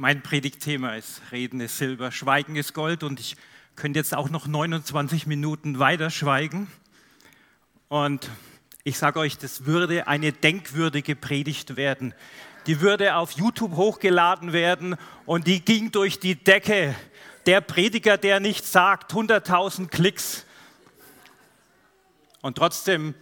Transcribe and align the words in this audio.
Mein 0.00 0.22
Predigtthema 0.22 0.94
ist 0.94 1.20
Reden 1.30 1.60
ist 1.60 1.76
Silber, 1.76 2.10
Schweigen 2.10 2.56
ist 2.56 2.72
Gold 2.72 3.02
und 3.02 3.20
ich 3.20 3.36
könnte 3.76 3.98
jetzt 3.98 4.14
auch 4.14 4.30
noch 4.30 4.46
29 4.46 5.26
Minuten 5.26 5.78
weiter 5.78 6.08
schweigen. 6.08 6.72
Und 7.88 8.30
ich 8.82 8.96
sage 8.96 9.20
euch, 9.20 9.36
das 9.36 9.66
würde 9.66 10.08
eine 10.08 10.32
denkwürdige 10.32 11.16
Predigt 11.16 11.76
werden. 11.76 12.14
Die 12.66 12.80
würde 12.80 13.14
auf 13.16 13.32
YouTube 13.32 13.76
hochgeladen 13.76 14.54
werden 14.54 14.96
und 15.26 15.46
die 15.46 15.62
ging 15.62 15.92
durch 15.92 16.18
die 16.18 16.34
Decke. 16.34 16.96
Der 17.44 17.60
Prediger, 17.60 18.16
der 18.16 18.40
nichts 18.40 18.72
sagt, 18.72 19.12
100.000 19.12 19.88
Klicks. 19.88 20.46
Und 22.40 22.56
trotzdem 22.56 23.14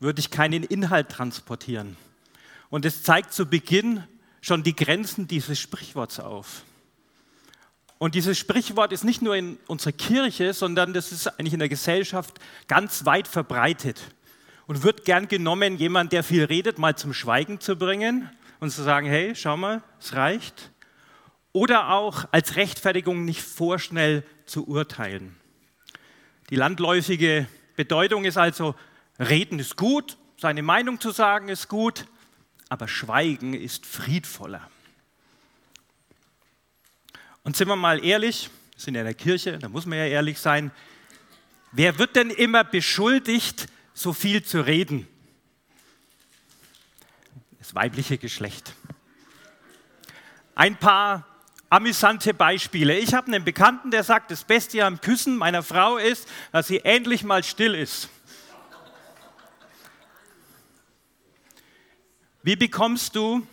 würde 0.00 0.18
ich 0.18 0.32
keinen 0.32 0.64
Inhalt 0.64 1.10
transportieren. 1.10 1.96
Und 2.70 2.84
es 2.84 3.04
zeigt 3.04 3.32
zu 3.32 3.46
Beginn 3.46 4.02
schon 4.40 4.62
die 4.62 4.76
Grenzen 4.76 5.26
dieses 5.26 5.58
Sprichworts 5.58 6.20
auf. 6.20 6.62
Und 7.98 8.14
dieses 8.14 8.38
Sprichwort 8.38 8.92
ist 8.92 9.04
nicht 9.04 9.22
nur 9.22 9.34
in 9.34 9.58
unserer 9.66 9.92
Kirche, 9.92 10.52
sondern 10.52 10.92
das 10.92 11.10
ist 11.10 11.26
eigentlich 11.26 11.52
in 11.52 11.58
der 11.58 11.68
Gesellschaft 11.68 12.38
ganz 12.68 13.04
weit 13.04 13.26
verbreitet 13.26 14.00
und 14.68 14.84
wird 14.84 15.04
gern 15.04 15.26
genommen, 15.26 15.76
jemand, 15.76 16.12
der 16.12 16.22
viel 16.22 16.44
redet, 16.44 16.78
mal 16.78 16.96
zum 16.96 17.12
Schweigen 17.12 17.60
zu 17.60 17.76
bringen 17.76 18.30
und 18.60 18.70
zu 18.70 18.82
sagen, 18.82 19.08
hey, 19.08 19.34
schau 19.34 19.56
mal, 19.56 19.82
es 19.98 20.14
reicht. 20.14 20.70
Oder 21.52 21.90
auch 21.90 22.26
als 22.30 22.54
Rechtfertigung 22.54 23.24
nicht 23.24 23.42
vorschnell 23.42 24.22
zu 24.46 24.68
urteilen. 24.68 25.34
Die 26.50 26.56
landläufige 26.56 27.48
Bedeutung 27.74 28.24
ist 28.24 28.36
also, 28.36 28.76
reden 29.18 29.58
ist 29.58 29.76
gut, 29.76 30.16
seine 30.36 30.62
Meinung 30.62 31.00
zu 31.00 31.10
sagen 31.10 31.48
ist 31.48 31.68
gut, 31.68 32.06
aber 32.68 32.88
Schweigen 32.88 33.54
ist 33.54 33.86
friedvoller. 33.86 34.70
Und 37.42 37.56
sind 37.56 37.68
wir 37.68 37.76
mal 37.76 38.04
ehrlich, 38.04 38.50
wir 38.72 38.80
sind 38.80 38.94
ja 38.94 39.00
in 39.00 39.06
der 39.06 39.14
Kirche, 39.14 39.58
da 39.58 39.68
muss 39.68 39.86
man 39.86 39.98
ja 39.98 40.06
ehrlich 40.06 40.38
sein, 40.38 40.70
wer 41.72 41.98
wird 41.98 42.16
denn 42.16 42.30
immer 42.30 42.64
beschuldigt, 42.64 43.66
so 43.94 44.12
viel 44.12 44.42
zu 44.42 44.60
reden? 44.60 45.08
Das 47.58 47.74
weibliche 47.74 48.18
Geschlecht. 48.18 48.74
Ein 50.54 50.76
paar 50.76 51.26
amüsante 51.70 52.34
Beispiele. 52.34 52.98
Ich 52.98 53.14
habe 53.14 53.28
einen 53.28 53.44
Bekannten, 53.44 53.90
der 53.90 54.04
sagt, 54.04 54.30
das 54.30 54.44
Beste 54.44 54.84
am 54.84 55.00
Küssen 55.00 55.36
meiner 55.36 55.62
Frau 55.62 55.96
ist, 55.96 56.28
dass 56.52 56.66
sie 56.66 56.80
endlich 56.80 57.24
mal 57.24 57.44
still 57.44 57.74
ist. 57.74 58.08
Wie 62.48 62.56
bekommst 62.56 63.14
du 63.14 63.46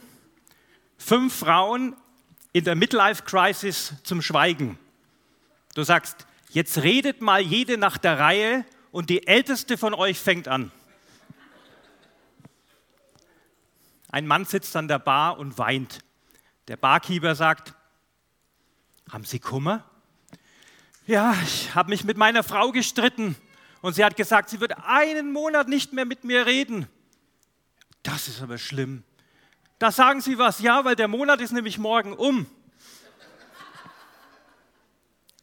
fünf 0.98 1.36
Frauen 1.36 1.98
in 2.54 2.64
der 2.64 2.76
Midlife 2.76 3.24
Crisis 3.24 3.94
zum 4.04 4.22
Schweigen? 4.22 4.80
Du 5.74 5.84
sagst, 5.84 6.26
jetzt 6.52 6.82
redet 6.82 7.20
mal 7.20 7.42
jede 7.42 7.78
nach 7.78 7.98
der 7.98 8.20
Reihe 8.20 8.64
und 8.94 9.10
die 9.10 9.28
älteste 9.28 9.78
von 9.78 9.94
euch 9.94 10.18
fängt 10.18 10.48
an. 10.48 10.72
Ein 14.12 14.28
Mann 14.28 14.46
sitzt 14.46 14.74
an 14.78 14.88
der 14.88 15.00
Bar 15.00 15.40
und 15.40 15.58
weint. 15.58 16.00
Der 16.70 16.78
Barkeeper 16.78 17.36
sagt, 17.36 17.74
haben 19.12 19.26
Sie 19.26 19.40
Kummer? 19.40 19.84
Ja, 21.06 21.36
ich 21.44 21.76
habe 21.76 21.90
mich 21.90 22.06
mit 22.06 22.16
meiner 22.16 22.44
Frau 22.44 22.72
gestritten 22.72 23.36
und 23.82 23.94
sie 23.94 24.06
hat 24.06 24.16
gesagt, 24.16 24.50
sie 24.50 24.62
wird 24.62 24.72
einen 24.86 25.34
Monat 25.34 25.68
nicht 25.68 25.92
mehr 25.92 26.06
mit 26.06 26.24
mir 26.24 26.46
reden. 26.46 26.88
Das 28.06 28.28
ist 28.28 28.40
aber 28.40 28.60
schlimm. 28.60 29.04
Da 29.80 29.92
sagen 29.92 30.22
Sie 30.22 30.38
was, 30.38 30.60
ja, 30.60 30.86
weil 30.86 30.96
der 30.96 31.08
Monat 31.08 31.42
ist 31.42 31.52
nämlich 31.52 31.80
morgen 31.80 32.14
um. 32.14 32.46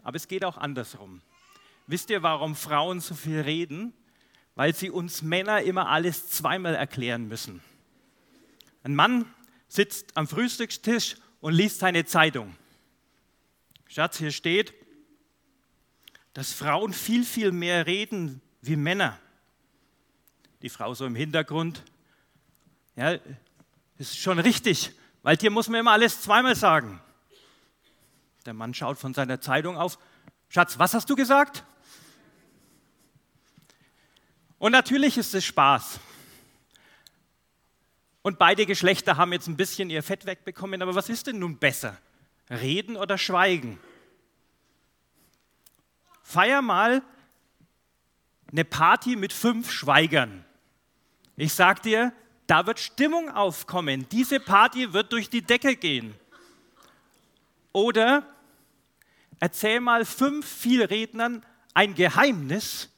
Aber 0.04 0.16
es 0.16 0.28
geht 0.28 0.44
auch 0.44 0.56
andersrum. 0.56 1.22
Wisst 1.88 2.08
ihr, 2.10 2.22
warum 2.22 2.54
Frauen 2.54 3.00
so 3.00 3.16
viel 3.16 3.40
reden? 3.40 3.92
Weil 4.54 4.76
sie 4.76 4.90
uns 4.90 5.22
Männer 5.22 5.62
immer 5.62 5.88
alles 5.88 6.28
zweimal 6.28 6.76
erklären 6.76 7.26
müssen. 7.26 7.62
Ein 8.84 8.94
Mann 8.94 9.26
sitzt 9.66 10.16
am 10.16 10.28
Frühstückstisch 10.28 11.16
und 11.40 11.54
liest 11.54 11.80
seine 11.80 12.04
Zeitung. 12.04 12.54
Schatz, 13.88 14.18
hier 14.18 14.30
steht, 14.30 14.72
dass 16.32 16.52
Frauen 16.52 16.92
viel, 16.92 17.24
viel 17.24 17.50
mehr 17.50 17.86
reden 17.86 18.40
wie 18.60 18.76
Männer. 18.76 19.18
Die 20.62 20.68
Frau 20.68 20.94
so 20.94 21.06
im 21.06 21.16
Hintergrund, 21.16 21.82
ja, 22.96 23.18
ist 23.98 24.18
schon 24.18 24.38
richtig, 24.38 24.92
weil 25.22 25.36
dir 25.36 25.50
muss 25.50 25.68
man 25.68 25.80
immer 25.80 25.92
alles 25.92 26.20
zweimal 26.20 26.56
sagen. 26.56 27.00
Der 28.46 28.54
Mann 28.54 28.74
schaut 28.74 28.98
von 28.98 29.14
seiner 29.14 29.40
Zeitung 29.40 29.76
auf. 29.76 29.98
Schatz, 30.48 30.78
was 30.78 30.94
hast 30.94 31.08
du 31.08 31.16
gesagt? 31.16 31.64
Und 34.58 34.72
natürlich 34.72 35.16
ist 35.16 35.34
es 35.34 35.44
Spaß. 35.44 36.00
Und 38.22 38.38
beide 38.38 38.66
Geschlechter 38.66 39.16
haben 39.16 39.32
jetzt 39.32 39.48
ein 39.48 39.56
bisschen 39.56 39.90
ihr 39.90 40.02
Fett 40.02 40.26
wegbekommen. 40.26 40.82
Aber 40.82 40.94
was 40.94 41.08
ist 41.08 41.26
denn 41.26 41.38
nun 41.38 41.58
besser? 41.58 41.98
Reden 42.48 42.96
oder 42.96 43.18
schweigen? 43.18 43.80
Feier 46.22 46.62
mal 46.62 47.02
eine 48.50 48.64
Party 48.64 49.16
mit 49.16 49.32
fünf 49.32 49.70
Schweigern. 49.72 50.44
Ich 51.36 51.54
sag 51.54 51.82
dir, 51.82 52.12
da 52.52 52.66
wird 52.66 52.80
Stimmung 52.80 53.30
aufkommen. 53.30 54.06
Diese 54.12 54.38
Party 54.38 54.92
wird 54.92 55.10
durch 55.10 55.30
die 55.30 55.40
Decke 55.40 55.74
gehen. 55.74 56.14
Oder 57.72 58.26
erzähl 59.40 59.80
mal 59.80 60.04
fünf 60.04 60.46
Vielrednern 60.46 61.46
ein 61.72 61.94
Geheimnis, 61.94 62.90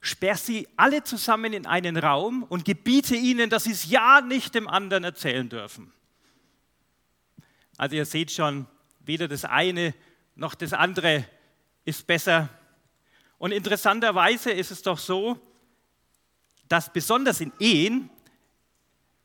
sperr 0.00 0.38
sie 0.38 0.66
alle 0.74 1.04
zusammen 1.04 1.52
in 1.52 1.66
einen 1.66 1.98
Raum 1.98 2.44
und 2.44 2.64
gebiete 2.64 3.14
ihnen, 3.14 3.50
dass 3.50 3.64
sie 3.64 3.72
es 3.72 3.90
ja 3.90 4.22
nicht 4.22 4.54
dem 4.54 4.66
anderen 4.66 5.04
erzählen 5.04 5.50
dürfen. 5.50 5.92
Also 7.76 7.96
ihr 7.96 8.06
seht 8.06 8.30
schon, 8.30 8.66
weder 9.00 9.28
das 9.28 9.44
eine 9.44 9.92
noch 10.34 10.54
das 10.54 10.72
andere 10.72 11.26
ist 11.84 12.06
besser. 12.06 12.48
Und 13.36 13.52
interessanterweise 13.52 14.50
ist 14.50 14.70
es 14.70 14.80
doch 14.80 14.98
so, 14.98 15.38
dass 16.70 16.90
besonders 16.90 17.42
in 17.42 17.52
Ehen 17.58 18.08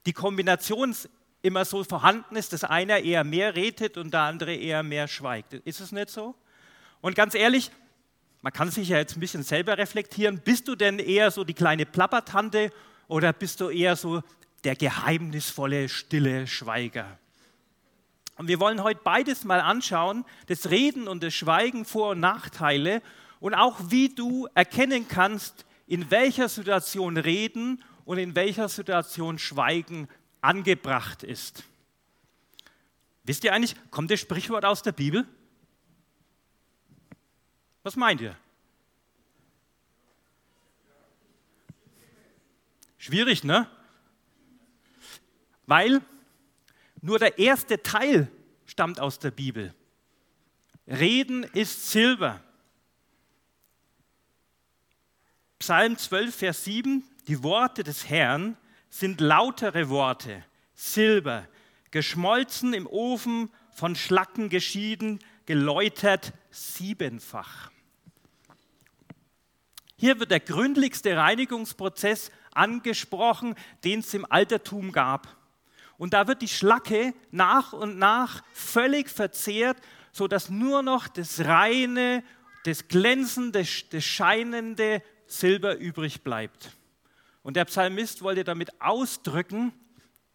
die 0.07 0.13
Kombination 0.13 0.95
immer 1.41 1.65
so 1.65 1.83
vorhanden 1.83 2.37
ist, 2.37 2.53
dass 2.53 2.63
einer 2.63 2.99
eher 2.99 3.25
mehr 3.25 3.55
redet 3.55 3.97
und 3.97 4.13
der 4.13 4.21
andere 4.21 4.55
eher 4.55 4.81
mehr 4.81 5.07
schweigt. 5.07 5.53
Ist 5.53 5.81
es 5.81 5.91
nicht 5.91 6.09
so? 6.09 6.33
Und 7.01 7.13
ganz 7.15 7.35
ehrlich, 7.35 7.71
man 8.41 8.53
kann 8.53 8.71
sich 8.71 8.89
ja 8.89 8.97
jetzt 8.97 9.17
ein 9.17 9.19
bisschen 9.19 9.43
selber 9.43 9.77
reflektieren. 9.77 10.39
Bist 10.39 10.67
du 10.69 10.75
denn 10.75 10.99
eher 10.99 11.29
so 11.29 11.43
die 11.43 11.53
kleine 11.53 11.85
Plappertante 11.85 12.71
oder 13.09 13.33
bist 13.33 13.59
du 13.59 13.69
eher 13.69 13.97
so 13.97 14.23
der 14.63 14.77
geheimnisvolle, 14.77 15.89
stille 15.89 16.47
Schweiger? 16.47 17.19
Und 18.37 18.47
wir 18.47 18.61
wollen 18.61 18.83
heute 18.83 19.01
beides 19.03 19.43
mal 19.43 19.59
anschauen, 19.59 20.23
das 20.47 20.69
Reden 20.69 21.09
und 21.09 21.21
das 21.21 21.33
Schweigen, 21.33 21.83
Vor- 21.83 22.11
und 22.11 22.21
Nachteile 22.21 23.01
und 23.41 23.55
auch 23.55 23.77
wie 23.89 24.09
du 24.09 24.47
erkennen 24.53 25.07
kannst, 25.09 25.65
in 25.85 26.09
welcher 26.11 26.47
Situation 26.47 27.17
Reden 27.17 27.83
und 28.07 28.17
in 28.19 28.35
welcher 28.35 28.69
Situation 28.69 29.37
Schweigen 29.37 30.07
angebracht 30.39 31.23
ist. 31.23 31.65
Wisst 33.25 33.43
ihr 33.43 33.53
eigentlich, 33.53 33.75
kommt 33.91 34.09
das 34.09 34.21
Sprichwort 34.21 34.63
aus 34.63 34.81
der 34.81 34.93
Bibel? 34.93 35.27
Was 37.83 37.97
meint 37.97 38.21
ihr? 38.21 38.37
Schwierig, 42.97 43.43
ne? 43.43 43.69
Weil 45.65 46.01
nur 47.01 47.19
der 47.19 47.37
erste 47.37 47.83
Teil 47.83 48.31
stammt 48.65 49.01
aus 49.01 49.19
der 49.19 49.31
Bibel. 49.31 49.75
Reden 50.87 51.43
ist 51.43 51.91
Silber. 51.91 52.41
Psalm 55.59 55.97
12, 55.97 56.33
Vers 56.33 56.63
7, 56.63 57.03
die 57.27 57.43
Worte 57.43 57.83
des 57.83 58.09
Herrn 58.09 58.57
sind 58.89 59.19
lautere 59.19 59.89
Worte, 59.89 60.43
Silber, 60.73 61.47
geschmolzen 61.91 62.73
im 62.73 62.87
Ofen, 62.87 63.49
von 63.71 63.95
Schlacken 63.95 64.49
geschieden, 64.49 65.19
geläutert 65.45 66.33
siebenfach. 66.49 67.69
Hier 69.97 70.19
wird 70.19 70.31
der 70.31 70.39
gründlichste 70.39 71.15
Reinigungsprozess 71.15 72.31
angesprochen, 72.53 73.55
den 73.83 73.99
es 73.99 74.13
im 74.13 74.25
Altertum 74.29 74.91
gab. 74.91 75.37
Und 75.97 76.13
da 76.13 76.27
wird 76.27 76.41
die 76.41 76.47
Schlacke 76.47 77.13
nach 77.31 77.73
und 77.73 77.97
nach 77.97 78.43
völlig 78.53 79.09
verzehrt, 79.09 79.77
sodass 80.11 80.49
nur 80.49 80.81
noch 80.81 81.07
das 81.07 81.45
reine, 81.45 82.23
das 82.63 82.87
glänzende, 82.87 83.65
das 83.91 84.03
scheinende 84.03 85.01
Silber 85.25 85.77
übrig 85.77 86.23
bleibt. 86.23 86.76
Und 87.47 87.53
der 87.53 87.63
Psalmist 87.63 88.23
wollte 88.23 88.43
damit 88.43 88.81
ausdrücken, 88.81 89.71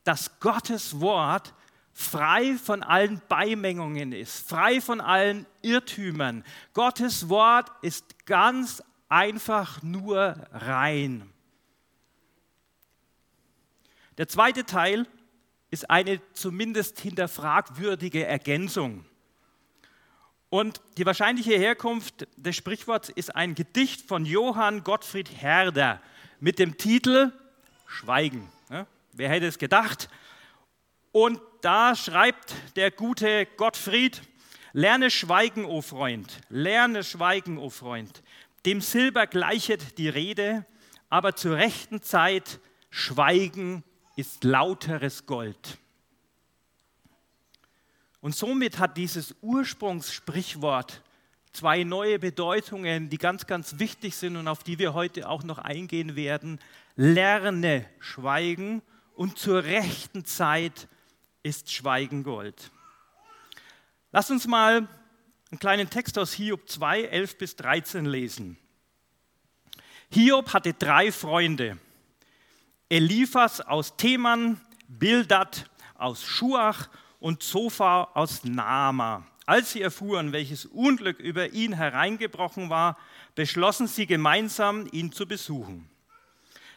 dass 0.02 0.40
Gottes 0.40 0.98
Wort 0.98 1.52
frei 1.92 2.54
von 2.54 2.82
allen 2.82 3.20
Beimengungen 3.28 4.12
ist, 4.12 4.48
frei 4.48 4.80
von 4.80 4.98
allen 5.02 5.44
Irrtümern. 5.60 6.42
Gottes 6.72 7.28
Wort 7.28 7.70
ist 7.82 8.24
ganz 8.24 8.82
einfach 9.10 9.82
nur 9.82 10.36
rein. 10.52 11.30
Der 14.16 14.26
zweite 14.26 14.64
Teil 14.64 15.06
ist 15.70 15.90
eine 15.90 16.18
zumindest 16.32 16.98
hinterfragwürdige 16.98 18.24
Ergänzung. 18.24 19.04
Und 20.48 20.80
die 20.96 21.04
wahrscheinliche 21.04 21.58
Herkunft 21.58 22.26
des 22.38 22.56
Sprichworts 22.56 23.10
ist 23.10 23.36
ein 23.36 23.54
Gedicht 23.54 24.00
von 24.00 24.24
Johann 24.24 24.82
Gottfried 24.82 25.42
Herder 25.42 26.00
mit 26.42 26.58
dem 26.58 26.76
Titel 26.76 27.32
Schweigen. 27.86 28.50
Ja, 28.68 28.86
wer 29.12 29.28
hätte 29.28 29.46
es 29.46 29.58
gedacht? 29.58 30.08
Und 31.12 31.40
da 31.60 31.94
schreibt 31.94 32.56
der 32.74 32.90
gute 32.90 33.46
Gottfried, 33.56 34.22
lerne 34.72 35.12
schweigen, 35.12 35.64
o 35.64 35.82
Freund, 35.82 36.40
lerne 36.48 37.04
schweigen, 37.04 37.58
o 37.58 37.70
Freund. 37.70 38.24
Dem 38.66 38.80
Silber 38.80 39.28
gleichet 39.28 39.98
die 39.98 40.08
Rede, 40.08 40.66
aber 41.08 41.36
zur 41.36 41.56
rechten 41.56 42.02
Zeit 42.02 42.58
schweigen 42.90 43.84
ist 44.16 44.42
lauteres 44.42 45.26
Gold. 45.26 45.78
Und 48.20 48.34
somit 48.34 48.80
hat 48.80 48.96
dieses 48.96 49.36
Ursprungssprichwort 49.42 51.02
zwei 51.52 51.84
neue 51.84 52.18
Bedeutungen, 52.18 53.08
die 53.08 53.18
ganz, 53.18 53.46
ganz 53.46 53.78
wichtig 53.78 54.16
sind 54.16 54.36
und 54.36 54.48
auf 54.48 54.62
die 54.62 54.78
wir 54.78 54.94
heute 54.94 55.28
auch 55.28 55.42
noch 55.42 55.58
eingehen 55.58 56.16
werden. 56.16 56.58
Lerne 56.96 57.86
Schweigen 57.98 58.82
und 59.14 59.38
zur 59.38 59.64
rechten 59.64 60.24
Zeit 60.24 60.88
ist 61.42 61.72
Schweigen 61.72 62.22
Gold. 62.22 62.70
Lass 64.10 64.30
uns 64.30 64.46
mal 64.46 64.88
einen 65.50 65.58
kleinen 65.58 65.90
Text 65.90 66.18
aus 66.18 66.32
Hiob 66.32 66.68
2, 66.68 67.02
11 67.02 67.38
bis 67.38 67.56
13 67.56 68.04
lesen. 68.06 68.58
Hiob 70.10 70.52
hatte 70.52 70.74
drei 70.74 71.12
Freunde. 71.12 71.78
Eliphas 72.88 73.60
aus 73.60 73.96
Teman, 73.96 74.60
Bildad 74.86 75.70
aus 75.94 76.24
Schuach 76.24 76.88
und 77.20 77.42
Zophar 77.42 78.14
aus 78.14 78.44
Nama. 78.44 79.26
Als 79.44 79.72
sie 79.72 79.82
erfuhren, 79.82 80.32
welches 80.32 80.66
Unglück 80.66 81.18
über 81.18 81.52
ihn 81.52 81.72
hereingebrochen 81.72 82.70
war, 82.70 82.96
beschlossen 83.34 83.88
sie 83.88 84.06
gemeinsam, 84.06 84.88
ihn 84.92 85.10
zu 85.10 85.26
besuchen. 85.26 85.88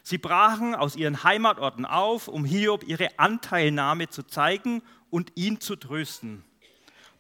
Sie 0.02 0.18
brachen 0.18 0.76
aus 0.76 0.96
ihren 0.96 1.24
Heimatorten 1.24 1.86
auf, 1.86 2.28
um 2.28 2.46
Hiob 2.46 2.84
ihre 2.84 3.18
Anteilnahme 3.18 4.10
zu 4.10 4.24
zeigen 4.24 4.82
und 5.10 5.32
ihn 5.36 5.60
zu 5.60 5.76
trösten. 5.76 6.44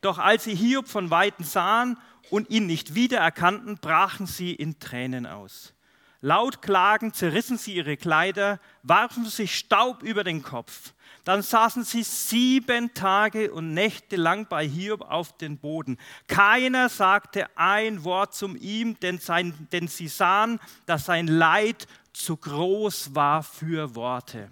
Doch 0.01 0.19
als 0.19 0.43
sie 0.43 0.55
Hiob 0.55 0.87
von 0.87 1.09
weitem 1.09 1.45
sahen 1.45 1.97
und 2.29 2.49
ihn 2.49 2.65
nicht 2.65 2.93
wiedererkannten, 2.93 3.77
brachen 3.77 4.27
sie 4.27 4.53
in 4.53 4.79
Tränen 4.79 5.25
aus. 5.25 5.73
Laut 6.21 6.61
klagend 6.61 7.15
zerrissen 7.15 7.57
sie 7.57 7.75
ihre 7.75 7.97
Kleider, 7.97 8.59
warfen 8.81 9.25
sich 9.25 9.55
Staub 9.55 10.01
über 10.01 10.23
den 10.23 10.41
Kopf. 10.41 10.93
Dann 11.25 11.41
saßen 11.41 11.83
sie 11.83 12.03
sieben 12.03 12.93
Tage 12.93 13.51
und 13.51 13.73
Nächte 13.73 14.15
lang 14.15 14.47
bei 14.47 14.65
Hiob 14.65 15.01
auf 15.01 15.35
den 15.35 15.57
Boden. 15.57 15.97
Keiner 16.27 16.87
sagte 16.87 17.47
ein 17.57 18.03
Wort 18.03 18.35
zum 18.35 18.55
ihm, 18.55 18.99
denn, 18.99 19.17
sein, 19.17 19.67
denn 19.71 19.87
sie 19.87 20.07
sahen, 20.07 20.59
dass 20.85 21.05
sein 21.05 21.27
Leid 21.27 21.87
zu 22.13 22.37
groß 22.37 23.15
war 23.15 23.41
für 23.41 23.95
Worte. 23.95 24.51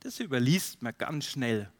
Das 0.00 0.20
überliest 0.20 0.82
man 0.82 0.94
ganz 0.98 1.24
schnell. 1.24 1.72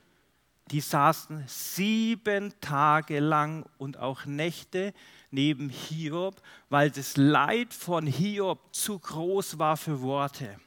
Die 0.70 0.80
saßen 0.80 1.44
sieben 1.46 2.58
Tage 2.62 3.20
lang 3.20 3.66
und 3.76 3.98
auch 3.98 4.24
Nächte 4.24 4.94
neben 5.30 5.68
Hiob, 5.68 6.40
weil 6.70 6.90
das 6.90 7.18
Leid 7.18 7.74
von 7.74 8.06
Hiob 8.06 8.74
zu 8.74 8.98
groß 8.98 9.58
war 9.58 9.76
für 9.76 10.00
Worte. 10.00 10.58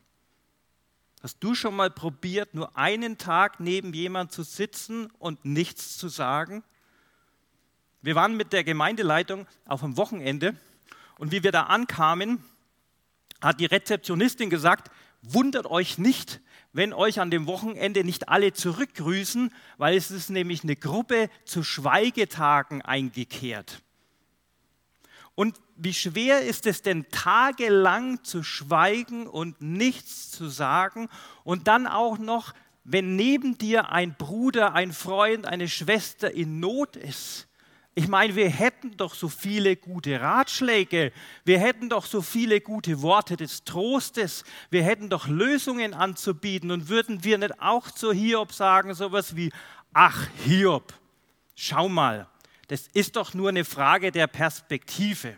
Hast 1.23 1.37
du 1.41 1.53
schon 1.53 1.75
mal 1.75 1.91
probiert, 1.91 2.55
nur 2.55 2.75
einen 2.75 3.19
Tag 3.19 3.59
neben 3.59 3.93
jemand 3.93 4.31
zu 4.31 4.41
sitzen 4.41 5.11
und 5.19 5.45
nichts 5.45 5.97
zu 5.97 6.09
sagen? 6.09 6.63
Wir 8.01 8.15
waren 8.15 8.35
mit 8.35 8.53
der 8.53 8.63
Gemeindeleitung 8.63 9.45
auf 9.65 9.81
dem 9.81 9.97
Wochenende 9.97 10.55
und 11.19 11.31
wie 11.31 11.43
wir 11.43 11.51
da 11.51 11.63
ankamen, 11.63 12.43
hat 13.39 13.59
die 13.59 13.67
Rezeptionistin 13.67 14.49
gesagt, 14.49 14.89
wundert 15.21 15.67
euch 15.67 15.99
nicht, 15.99 16.41
wenn 16.73 16.91
euch 16.91 17.19
an 17.19 17.29
dem 17.29 17.45
Wochenende 17.45 18.03
nicht 18.03 18.29
alle 18.29 18.53
zurückgrüßen, 18.53 19.53
weil 19.77 19.95
es 19.95 20.09
ist 20.09 20.31
nämlich 20.31 20.63
eine 20.63 20.75
Gruppe 20.75 21.29
zu 21.45 21.63
Schweigetagen 21.63 22.81
eingekehrt. 22.81 23.83
Und 25.35 25.59
wie 25.75 25.93
schwer 25.93 26.41
ist 26.41 26.65
es 26.65 26.81
denn, 26.81 27.07
tagelang 27.09 28.23
zu 28.23 28.43
schweigen 28.43 29.27
und 29.27 29.61
nichts 29.61 30.31
zu 30.31 30.49
sagen? 30.49 31.09
Und 31.43 31.67
dann 31.67 31.87
auch 31.87 32.17
noch, 32.17 32.53
wenn 32.83 33.15
neben 33.15 33.57
dir 33.57 33.89
ein 33.89 34.15
Bruder, 34.15 34.73
ein 34.73 34.91
Freund, 34.91 35.45
eine 35.45 35.67
Schwester 35.67 36.31
in 36.31 36.59
Not 36.59 36.95
ist? 36.95 37.47
Ich 37.93 38.07
meine, 38.07 38.35
wir 38.35 38.49
hätten 38.49 38.95
doch 38.95 39.13
so 39.13 39.27
viele 39.27 39.75
gute 39.75 40.21
Ratschläge, 40.21 41.11
wir 41.43 41.59
hätten 41.59 41.89
doch 41.89 42.05
so 42.05 42.21
viele 42.21 42.61
gute 42.61 43.01
Worte 43.01 43.35
des 43.35 43.65
Trostes, 43.65 44.45
wir 44.69 44.83
hätten 44.83 45.09
doch 45.09 45.27
Lösungen 45.27 45.93
anzubieten. 45.93 46.71
Und 46.71 46.87
würden 46.87 47.23
wir 47.25 47.37
nicht 47.37 47.61
auch 47.61 47.91
zu 47.91 48.13
Hiob 48.13 48.53
sagen, 48.53 48.93
sowas 48.93 49.35
wie, 49.35 49.51
ach 49.93 50.27
Hiob, 50.45 50.93
schau 51.55 51.89
mal, 51.89 52.27
das 52.71 52.87
ist 52.93 53.17
doch 53.17 53.33
nur 53.33 53.49
eine 53.49 53.65
Frage 53.65 54.13
der 54.13 54.27
Perspektive. 54.27 55.35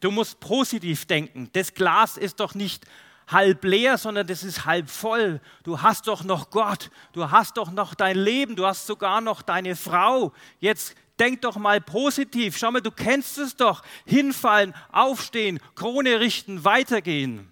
Du 0.00 0.10
musst 0.10 0.38
positiv 0.38 1.06
denken. 1.06 1.48
Das 1.54 1.72
Glas 1.72 2.18
ist 2.18 2.40
doch 2.40 2.54
nicht 2.54 2.84
halb 3.26 3.64
leer, 3.64 3.96
sondern 3.96 4.26
das 4.26 4.44
ist 4.44 4.66
halb 4.66 4.90
voll. 4.90 5.40
Du 5.62 5.80
hast 5.80 6.06
doch 6.06 6.22
noch 6.22 6.50
Gott, 6.50 6.90
du 7.14 7.30
hast 7.30 7.56
doch 7.56 7.70
noch 7.70 7.94
dein 7.94 8.18
Leben, 8.18 8.54
du 8.54 8.66
hast 8.66 8.86
sogar 8.86 9.22
noch 9.22 9.40
deine 9.40 9.76
Frau. 9.76 10.34
Jetzt 10.60 10.94
denk 11.18 11.40
doch 11.40 11.56
mal 11.56 11.80
positiv. 11.80 12.58
Schau 12.58 12.70
mal, 12.70 12.82
du 12.82 12.90
kennst 12.90 13.38
es 13.38 13.56
doch. 13.56 13.82
Hinfallen, 14.04 14.74
aufstehen, 14.92 15.58
Krone 15.74 16.20
richten, 16.20 16.64
weitergehen. 16.64 17.50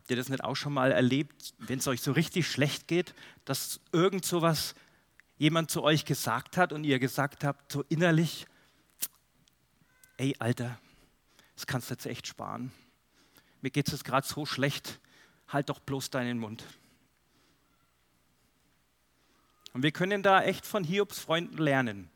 Habt 0.00 0.10
ihr 0.10 0.16
das 0.16 0.30
nicht 0.30 0.42
auch 0.42 0.56
schon 0.56 0.72
mal 0.72 0.92
erlebt, 0.92 1.52
wenn 1.58 1.78
es 1.78 1.86
euch 1.86 2.00
so 2.00 2.12
richtig 2.12 2.50
schlecht 2.50 2.88
geht, 2.88 3.14
dass 3.44 3.80
irgend 3.92 4.24
so 4.24 4.40
was 4.40 4.74
jemand 5.36 5.70
zu 5.70 5.82
euch 5.82 6.06
gesagt 6.06 6.56
hat 6.56 6.72
und 6.72 6.84
ihr 6.84 6.98
gesagt 6.98 7.44
habt, 7.44 7.70
so 7.70 7.84
innerlich, 7.90 8.46
ey 10.16 10.34
Alter, 10.38 10.80
das 11.54 11.66
kannst 11.66 11.90
du 11.90 11.92
jetzt 11.92 12.06
echt 12.06 12.26
sparen. 12.26 12.72
Mir 13.60 13.68
geht 13.68 13.88
es 13.88 13.92
jetzt 13.92 14.04
gerade 14.06 14.26
so 14.26 14.46
schlecht, 14.46 15.00
halt 15.48 15.68
doch 15.68 15.80
bloß 15.80 16.08
deinen 16.08 16.38
Mund. 16.38 16.64
Und 19.74 19.82
wir 19.82 19.92
können 19.92 20.22
da 20.22 20.42
echt 20.42 20.64
von 20.64 20.82
Hiobs 20.82 21.18
Freunden 21.18 21.58
lernen. 21.58 22.08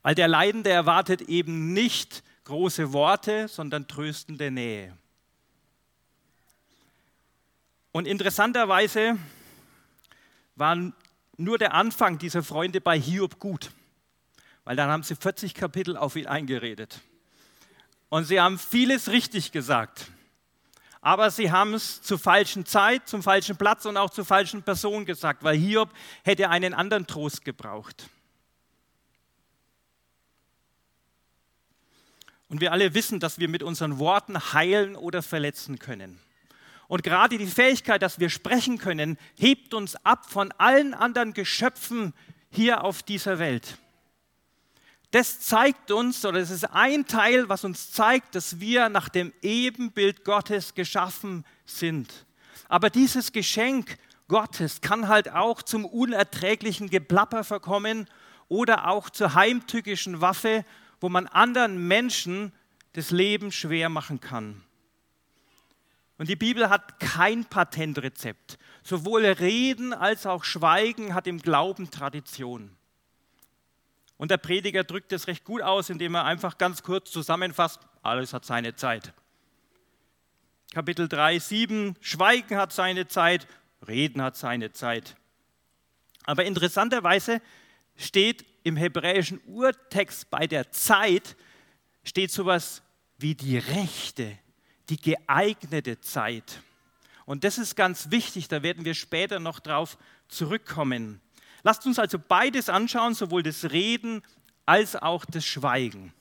Weil 0.00 0.14
der 0.14 0.28
Leidende 0.28 0.70
erwartet 0.70 1.20
eben 1.20 1.74
nicht 1.74 2.24
große 2.44 2.94
Worte, 2.94 3.48
sondern 3.48 3.86
tröstende 3.86 4.50
Nähe. 4.50 4.96
Und 7.92 8.06
interessanterweise 8.06 9.18
waren 10.56 10.94
nur 11.36 11.58
der 11.58 11.74
Anfang 11.74 12.18
dieser 12.18 12.42
Freunde 12.42 12.80
bei 12.80 12.98
Hiob 12.98 13.38
gut, 13.38 13.70
weil 14.64 14.76
dann 14.76 14.90
haben 14.90 15.02
sie 15.02 15.14
40 15.14 15.54
Kapitel 15.54 15.96
auf 15.96 16.16
ihn 16.16 16.26
eingeredet. 16.26 17.00
Und 18.08 18.24
sie 18.24 18.40
haben 18.40 18.58
vieles 18.58 19.08
richtig 19.08 19.52
gesagt, 19.52 20.10
aber 21.00 21.30
sie 21.30 21.50
haben 21.50 21.74
es 21.74 22.00
zur 22.02 22.18
falschen 22.18 22.64
Zeit, 22.64 23.08
zum 23.08 23.22
falschen 23.22 23.56
Platz 23.56 23.84
und 23.86 23.96
auch 23.96 24.10
zur 24.10 24.24
falschen 24.24 24.62
Person 24.62 25.04
gesagt, 25.04 25.42
weil 25.42 25.56
Hiob 25.56 25.90
hätte 26.22 26.48
einen 26.48 26.74
anderen 26.74 27.06
Trost 27.06 27.44
gebraucht. 27.44 28.08
Und 32.48 32.60
wir 32.60 32.72
alle 32.72 32.94
wissen, 32.94 33.18
dass 33.18 33.38
wir 33.38 33.48
mit 33.48 33.62
unseren 33.62 33.98
Worten 33.98 34.52
heilen 34.52 34.94
oder 34.94 35.22
verletzen 35.22 35.78
können. 35.78 36.20
Und 36.92 37.02
gerade 37.02 37.38
die 37.38 37.46
Fähigkeit, 37.46 38.02
dass 38.02 38.20
wir 38.20 38.28
sprechen 38.28 38.76
können, 38.76 39.16
hebt 39.38 39.72
uns 39.72 39.96
ab 40.04 40.26
von 40.28 40.52
allen 40.58 40.92
anderen 40.92 41.32
Geschöpfen 41.32 42.12
hier 42.50 42.84
auf 42.84 43.02
dieser 43.02 43.38
Welt. 43.38 43.78
Das 45.10 45.40
zeigt 45.40 45.90
uns, 45.90 46.22
oder 46.26 46.38
es 46.38 46.50
ist 46.50 46.64
ein 46.64 47.06
Teil, 47.06 47.48
was 47.48 47.64
uns 47.64 47.92
zeigt, 47.92 48.34
dass 48.34 48.60
wir 48.60 48.90
nach 48.90 49.08
dem 49.08 49.32
Ebenbild 49.40 50.22
Gottes 50.22 50.74
geschaffen 50.74 51.46
sind. 51.64 52.26
Aber 52.68 52.90
dieses 52.90 53.32
Geschenk 53.32 53.96
Gottes 54.28 54.82
kann 54.82 55.08
halt 55.08 55.30
auch 55.30 55.62
zum 55.62 55.86
unerträglichen 55.86 56.90
Geplapper 56.90 57.42
verkommen 57.42 58.06
oder 58.48 58.88
auch 58.88 59.08
zur 59.08 59.32
heimtückischen 59.32 60.20
Waffe, 60.20 60.66
wo 61.00 61.08
man 61.08 61.26
anderen 61.26 61.88
Menschen 61.88 62.52
das 62.92 63.10
Leben 63.10 63.50
schwer 63.50 63.88
machen 63.88 64.20
kann. 64.20 64.62
Und 66.22 66.28
die 66.28 66.36
Bibel 66.36 66.70
hat 66.70 67.00
kein 67.00 67.44
Patentrezept. 67.46 68.56
Sowohl 68.84 69.24
Reden 69.24 69.92
als 69.92 70.24
auch 70.24 70.44
Schweigen 70.44 71.14
hat 71.14 71.26
im 71.26 71.40
Glauben 71.40 71.90
Tradition. 71.90 72.76
Und 74.18 74.30
der 74.30 74.36
Prediger 74.36 74.84
drückt 74.84 75.10
es 75.10 75.26
recht 75.26 75.42
gut 75.42 75.62
aus, 75.62 75.90
indem 75.90 76.14
er 76.14 76.24
einfach 76.24 76.58
ganz 76.58 76.84
kurz 76.84 77.10
zusammenfasst, 77.10 77.80
alles 78.02 78.32
hat 78.32 78.44
seine 78.44 78.76
Zeit. 78.76 79.12
Kapitel 80.72 81.08
3, 81.08 81.40
7, 81.40 81.96
Schweigen 82.00 82.56
hat 82.56 82.72
seine 82.72 83.08
Zeit, 83.08 83.48
Reden 83.88 84.22
hat 84.22 84.36
seine 84.36 84.70
Zeit. 84.70 85.16
Aber 86.22 86.44
interessanterweise 86.44 87.42
steht 87.96 88.46
im 88.62 88.76
hebräischen 88.76 89.40
Urtext 89.46 90.30
bei 90.30 90.46
der 90.46 90.70
Zeit, 90.70 91.34
steht 92.04 92.30
sowas 92.30 92.84
wie 93.18 93.34
die 93.34 93.58
rechte, 93.58 94.38
die 94.88 95.00
geeignete 95.00 96.00
Zeit. 96.00 96.60
Und 97.24 97.44
das 97.44 97.58
ist 97.58 97.76
ganz 97.76 98.10
wichtig, 98.10 98.48
da 98.48 98.62
werden 98.62 98.84
wir 98.84 98.94
später 98.94 99.38
noch 99.38 99.60
drauf 99.60 99.96
zurückkommen. 100.28 101.20
Lasst 101.62 101.86
uns 101.86 101.98
also 101.98 102.18
beides 102.18 102.68
anschauen, 102.68 103.14
sowohl 103.14 103.42
das 103.42 103.70
Reden 103.70 104.22
als 104.66 104.96
auch 104.96 105.24
das 105.24 105.46
Schweigen. 105.46 106.12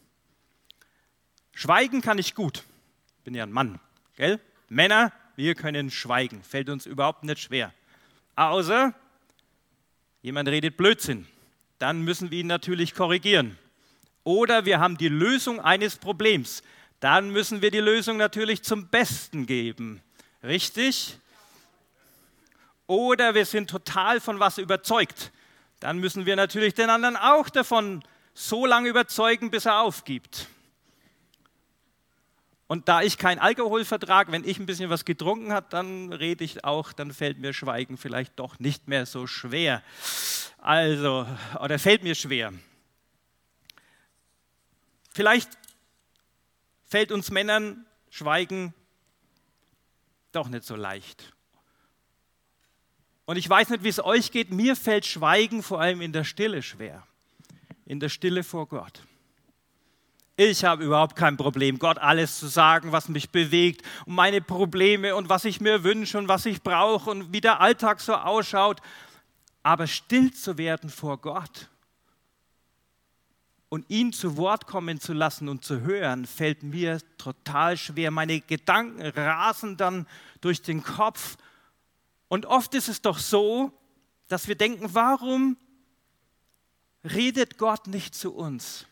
Schweigen 1.54 2.02
kann 2.02 2.18
ich 2.18 2.36
gut. 2.36 2.64
Bin 3.24 3.34
ja 3.34 3.44
ein 3.44 3.52
Mann, 3.52 3.80
gell? 4.16 4.40
Männer, 4.70 5.12
wir 5.36 5.56
können 5.56 5.92
schweigen. 5.92 6.44
Fällt 6.44 6.70
uns 6.70 6.86
überhaupt 6.86 7.24
nicht 7.24 7.40
schwer. 7.40 7.74
Außer 8.36 8.94
jemand 10.22 10.50
redet 10.50 10.78
Blödsinn. 10.78 11.28
Dann 11.78 12.02
müssen 12.04 12.32
wir 12.32 12.40
ihn 12.40 12.48
natürlich 12.48 12.94
korrigieren. 12.94 13.58
Oder 14.24 14.66
wir 14.66 14.80
haben 14.80 14.98
die 14.98 15.10
Lösung 15.10 15.60
eines 15.60 15.98
Problems. 15.98 16.62
Dann 17.02 17.32
müssen 17.32 17.62
wir 17.62 17.72
die 17.72 17.80
Lösung 17.80 18.18
natürlich 18.18 18.62
zum 18.62 18.88
Besten 18.88 19.48
geben. 19.48 20.02
Richtig? 20.44 21.18
Oder 22.86 23.34
wir 23.34 23.46
sind 23.46 23.70
total 23.70 24.22
von 24.22 24.40
was 24.40 24.60
überzeugt. 24.60 25.32
Dann 25.80 25.98
müssen 25.98 26.26
wir 26.26 26.36
natürlich 26.36 26.76
den 26.76 26.92
anderen 26.92 27.18
auch 27.18 27.50
davon 27.50 28.04
so 28.36 28.68
lange 28.68 28.88
überzeugen, 28.88 29.50
bis 29.50 29.66
er 29.66 29.82
aufgibt. 29.82 30.48
Und 32.68 32.88
da 32.88 33.02
ich 33.02 33.18
keinen 33.18 33.40
Alkohol 33.40 33.84
vertrage, 33.84 34.32
wenn 34.32 34.46
ich 34.46 34.60
ein 34.60 34.68
bisschen 34.68 34.92
was 34.92 35.04
getrunken 35.04 35.52
habe, 35.52 35.68
dann 35.72 36.14
rede 36.14 36.44
ich 36.44 36.64
auch, 36.64 36.94
dann 36.94 37.12
fällt 37.12 37.40
mir 37.40 37.52
Schweigen 37.52 37.98
vielleicht 37.98 38.40
doch 38.40 38.60
nicht 38.60 38.88
mehr 38.88 39.08
so 39.08 39.26
schwer. 39.26 39.82
Also, 40.60 41.26
oder 41.60 41.80
fällt 41.80 42.04
mir 42.04 42.14
schwer. 42.14 42.54
Vielleicht 45.14 45.50
fällt 46.92 47.14
uns 47.14 47.32
Männern 47.32 47.86
Schweigen 48.10 48.74
doch 50.34 50.50
nicht 50.50 50.66
so 50.66 50.76
leicht. 50.76 51.34
Und 53.24 53.38
ich 53.38 53.50
weiß 53.50 53.70
nicht, 53.70 53.86
wie 53.86 53.90
es 53.90 54.04
euch 54.04 54.32
geht, 54.32 54.52
mir 54.52 54.76
fällt 54.76 55.06
Schweigen 55.06 55.64
vor 55.64 55.80
allem 55.80 56.02
in 56.02 56.12
der 56.12 56.26
Stille 56.26 56.62
schwer. 56.62 57.08
In 57.86 58.02
der 58.02 58.10
Stille 58.10 58.44
vor 58.44 58.68
Gott. 58.68 59.04
Ich 60.36 60.66
habe 60.66 60.84
überhaupt 60.84 61.16
kein 61.16 61.38
Problem, 61.38 61.80
Gott 61.80 61.98
alles 61.98 62.40
zu 62.40 62.48
sagen, 62.48 62.92
was 62.92 63.08
mich 63.08 63.30
bewegt 63.30 63.86
und 64.06 64.16
meine 64.16 64.42
Probleme 64.42 65.16
und 65.16 65.30
was 65.30 65.46
ich 65.46 65.62
mir 65.62 65.86
wünsche 65.86 66.18
und 66.18 66.28
was 66.28 66.46
ich 66.46 66.62
brauche 66.62 67.10
und 67.10 67.32
wie 67.32 67.42
der 67.42 67.62
Alltag 67.62 68.02
so 68.02 68.16
ausschaut. 68.16 68.82
Aber 69.64 69.88
still 69.88 70.34
zu 70.34 70.58
werden 70.58 70.90
vor 70.90 71.20
Gott 71.20 71.71
und 73.72 73.90
ihn 73.90 74.12
zu 74.12 74.36
Wort 74.36 74.68
kommen 74.68 75.00
zu 75.00 75.14
lassen 75.14 75.48
und 75.48 75.64
zu 75.64 75.80
hören, 75.80 76.26
fällt 76.26 76.62
mir 76.62 77.00
total 77.18 77.78
schwer. 77.78 78.12
Meine 78.12 78.42
Gedanken 78.42 79.02
rasen 79.02 79.78
dann 79.78 80.08
durch 80.42 80.62
den 80.62 80.84
Kopf. 80.84 81.38
Und 82.28 82.46
oft 82.46 82.76
ist 82.76 82.90
es 82.90 83.02
doch 83.02 83.18
so, 83.18 83.72
dass 84.28 84.50
wir 84.50 84.56
denken, 84.56 84.94
warum 84.94 85.56
redet 87.06 87.58
Gott 87.58 87.88
nicht 87.88 88.14
zu 88.14 88.34
uns? 88.34 88.88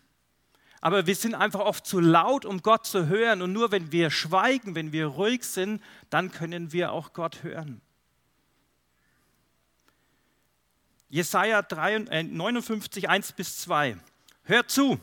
Aber 0.79 1.07
wir 1.07 1.15
sind 1.15 1.35
einfach 1.35 1.59
oft 1.59 1.85
zu 1.85 1.99
laut, 1.99 2.45
um 2.45 2.61
Gott 2.61 2.87
zu 2.87 3.07
hören. 3.07 3.41
Und 3.41 3.51
nur 3.51 3.73
wenn 3.73 3.91
wir 3.91 4.09
schweigen, 4.09 4.75
wenn 4.75 4.93
wir 4.93 5.07
ruhig 5.07 5.43
sind, 5.43 5.83
dann 6.09 6.31
können 6.31 6.71
wir 6.71 6.93
auch 6.93 7.11
Gott 7.11 7.43
hören. 7.43 7.81
Jesaja 11.09 11.67
59, 11.69 13.09
1 13.09 13.33
bis 13.33 13.57
2. 13.57 13.97
Hört 14.49 14.71
zu, 14.71 14.99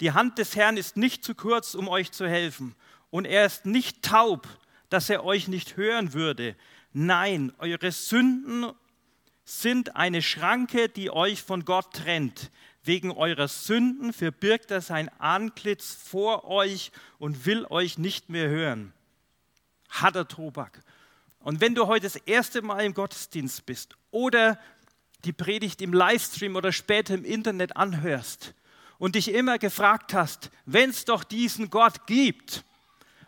die 0.00 0.12
Hand 0.12 0.38
des 0.38 0.56
Herrn 0.56 0.78
ist 0.78 0.96
nicht 0.96 1.22
zu 1.22 1.34
kurz, 1.34 1.74
um 1.74 1.88
euch 1.88 2.10
zu 2.10 2.26
helfen. 2.26 2.74
Und 3.10 3.26
er 3.26 3.44
ist 3.44 3.66
nicht 3.66 4.02
taub, 4.02 4.48
dass 4.88 5.10
er 5.10 5.26
euch 5.26 5.46
nicht 5.46 5.76
hören 5.76 6.14
würde. 6.14 6.56
Nein, 6.94 7.52
eure 7.58 7.92
Sünden 7.92 8.72
sind 9.44 9.94
eine 9.94 10.22
Schranke, 10.22 10.88
die 10.88 11.10
euch 11.10 11.42
von 11.42 11.66
Gott 11.66 11.92
trennt. 11.92 12.50
Wegen 12.82 13.10
eurer 13.10 13.48
Sünden 13.48 14.14
verbirgt 14.14 14.70
er 14.70 14.80
sein 14.80 15.10
Antlitz 15.18 15.92
vor 15.92 16.44
euch 16.44 16.90
und 17.18 17.44
will 17.44 17.66
euch 17.68 17.98
nicht 17.98 18.30
mehr 18.30 18.48
hören. 18.48 18.94
Harter 19.90 20.26
Tobak. 20.26 20.82
Und 21.40 21.60
wenn 21.60 21.74
du 21.74 21.88
heute 21.88 22.06
das 22.06 22.16
erste 22.16 22.62
Mal 22.62 22.86
im 22.86 22.94
Gottesdienst 22.94 23.66
bist 23.66 23.98
oder 24.10 24.58
die 25.26 25.34
Predigt 25.34 25.82
im 25.82 25.92
Livestream 25.92 26.56
oder 26.56 26.72
später 26.72 27.12
im 27.12 27.26
Internet 27.26 27.76
anhörst 27.76 28.54
und 28.98 29.14
dich 29.14 29.32
immer 29.32 29.58
gefragt 29.58 30.14
hast, 30.14 30.50
wenn 30.66 30.90
es 30.90 31.04
doch 31.04 31.24
diesen 31.24 31.70
Gott 31.70 32.06
gibt, 32.06 32.64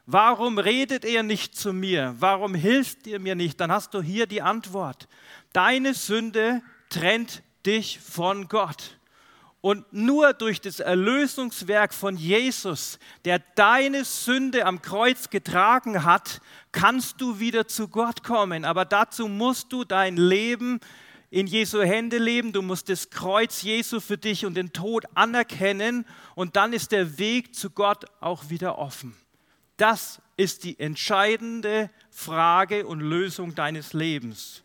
warum 0.07 0.59
redet 0.59 1.05
er 1.05 1.23
nicht 1.23 1.57
zu 1.57 1.73
mir? 1.73 2.15
Warum 2.19 2.55
hilft 2.55 3.07
er 3.07 3.21
mir 3.21 3.35
nicht? 3.35 3.61
Dann 3.61 3.71
hast 3.73 3.95
du 3.95 4.03
hier 4.03 4.27
die 4.27 4.43
Antwort. 4.43 5.09
Deine 5.53 5.95
Sünde 5.95 6.63
trennt 6.89 7.43
dich 7.65 8.01
von 8.01 8.49
Gott. 8.49 8.99
Und 9.63 9.93
nur 9.93 10.33
durch 10.33 10.63
das 10.63 10.81
Erlösungswerk 10.81 11.93
von 11.93 12.17
Jesus, 12.17 12.99
der 13.27 13.41
deine 13.57 14.07
Sünde 14.07 14.65
am 14.65 14.81
Kreuz 14.81 15.29
getragen 15.29 16.05
hat, 16.05 16.41
kannst 16.73 17.21
du 17.21 17.41
wieder 17.41 17.69
zu 17.69 17.89
Gott 17.89 18.23
kommen. 18.23 18.65
Aber 18.65 18.87
dazu 18.87 19.29
musst 19.29 19.71
du 19.71 19.85
dein 19.85 20.17
Leben 20.17 20.81
in 21.31 21.47
Jesu 21.47 21.81
Hände 21.81 22.19
leben, 22.19 22.53
du 22.53 22.61
musst 22.61 22.89
das 22.89 23.09
Kreuz 23.09 23.63
Jesu 23.63 24.01
für 24.01 24.19
dich 24.19 24.45
und 24.45 24.55
den 24.55 24.73
Tod 24.73 25.05
anerkennen 25.15 26.05
und 26.35 26.57
dann 26.57 26.73
ist 26.73 26.91
der 26.91 27.19
Weg 27.19 27.55
zu 27.55 27.71
Gott 27.71 28.05
auch 28.21 28.51
wieder 28.51 28.79
offen. 28.79 29.17
Das 29.77 30.21
ist 30.37 30.65
die 30.65 30.79
entscheidende 30.81 31.89
Frage 32.11 32.85
und 32.87 33.01
Lösung 33.01 33.55
deines 33.55 33.93
Lebens. 33.93 34.65